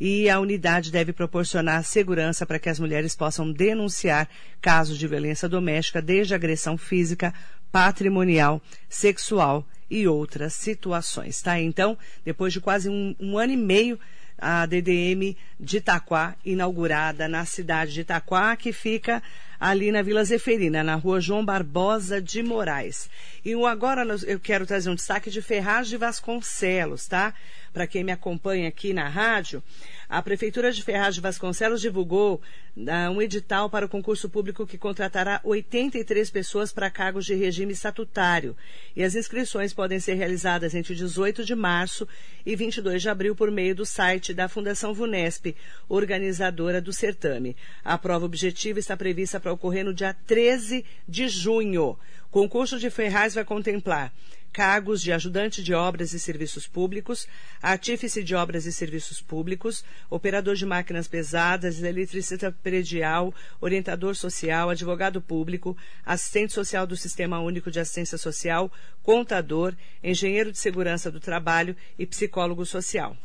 [0.00, 4.28] e a unidade deve proporcionar segurança para que as mulheres possam denunciar
[4.60, 7.32] casos de violência doméstica, desde agressão física,
[7.70, 11.40] patrimonial, sexual e outras situações.
[11.40, 11.60] Tá?
[11.60, 13.98] Então, depois de quase um, um ano e meio
[14.38, 19.22] a DDM de Itaquá, inaugurada na cidade de Itaquá, que fica
[19.58, 23.08] ali na Vila Zeferina, na rua João Barbosa de Moraes.
[23.44, 27.32] E agora eu quero trazer um destaque de Ferraz de Vasconcelos, tá?
[27.74, 29.60] Para quem me acompanha aqui na rádio,
[30.08, 32.40] a Prefeitura de Ferraz de Vasconcelos divulgou
[32.76, 37.72] uh, um edital para o concurso público que contratará 83 pessoas para cargos de regime
[37.72, 38.56] estatutário.
[38.94, 42.06] E as inscrições podem ser realizadas entre 18 de março
[42.46, 45.56] e 22 de abril por meio do site da Fundação Vunesp,
[45.88, 47.56] organizadora do certame.
[47.84, 51.98] A prova objetiva está prevista para ocorrer no dia 13 de junho.
[52.28, 54.12] O concurso de Ferraz vai contemplar
[54.54, 57.26] cargos de ajudante de obras e serviços públicos,
[57.60, 65.20] artífice de obras e serviços públicos, operador de máquinas pesadas, eletricista predial, orientador social, advogado
[65.20, 65.76] público,
[66.06, 68.70] assistente social do Sistema Único de Assistência Social,
[69.02, 73.16] contador, engenheiro de segurança do trabalho e psicólogo social.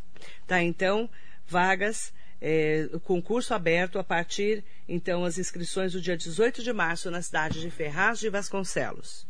[0.47, 1.07] Tá, então,
[1.45, 2.11] vagas
[2.41, 7.61] é, concurso aberto a partir, então, as inscrições do dia 18 de março na cidade
[7.61, 9.28] de Ferraz de Vasconcelos.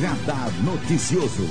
[0.00, 1.44] Radar Noticioso.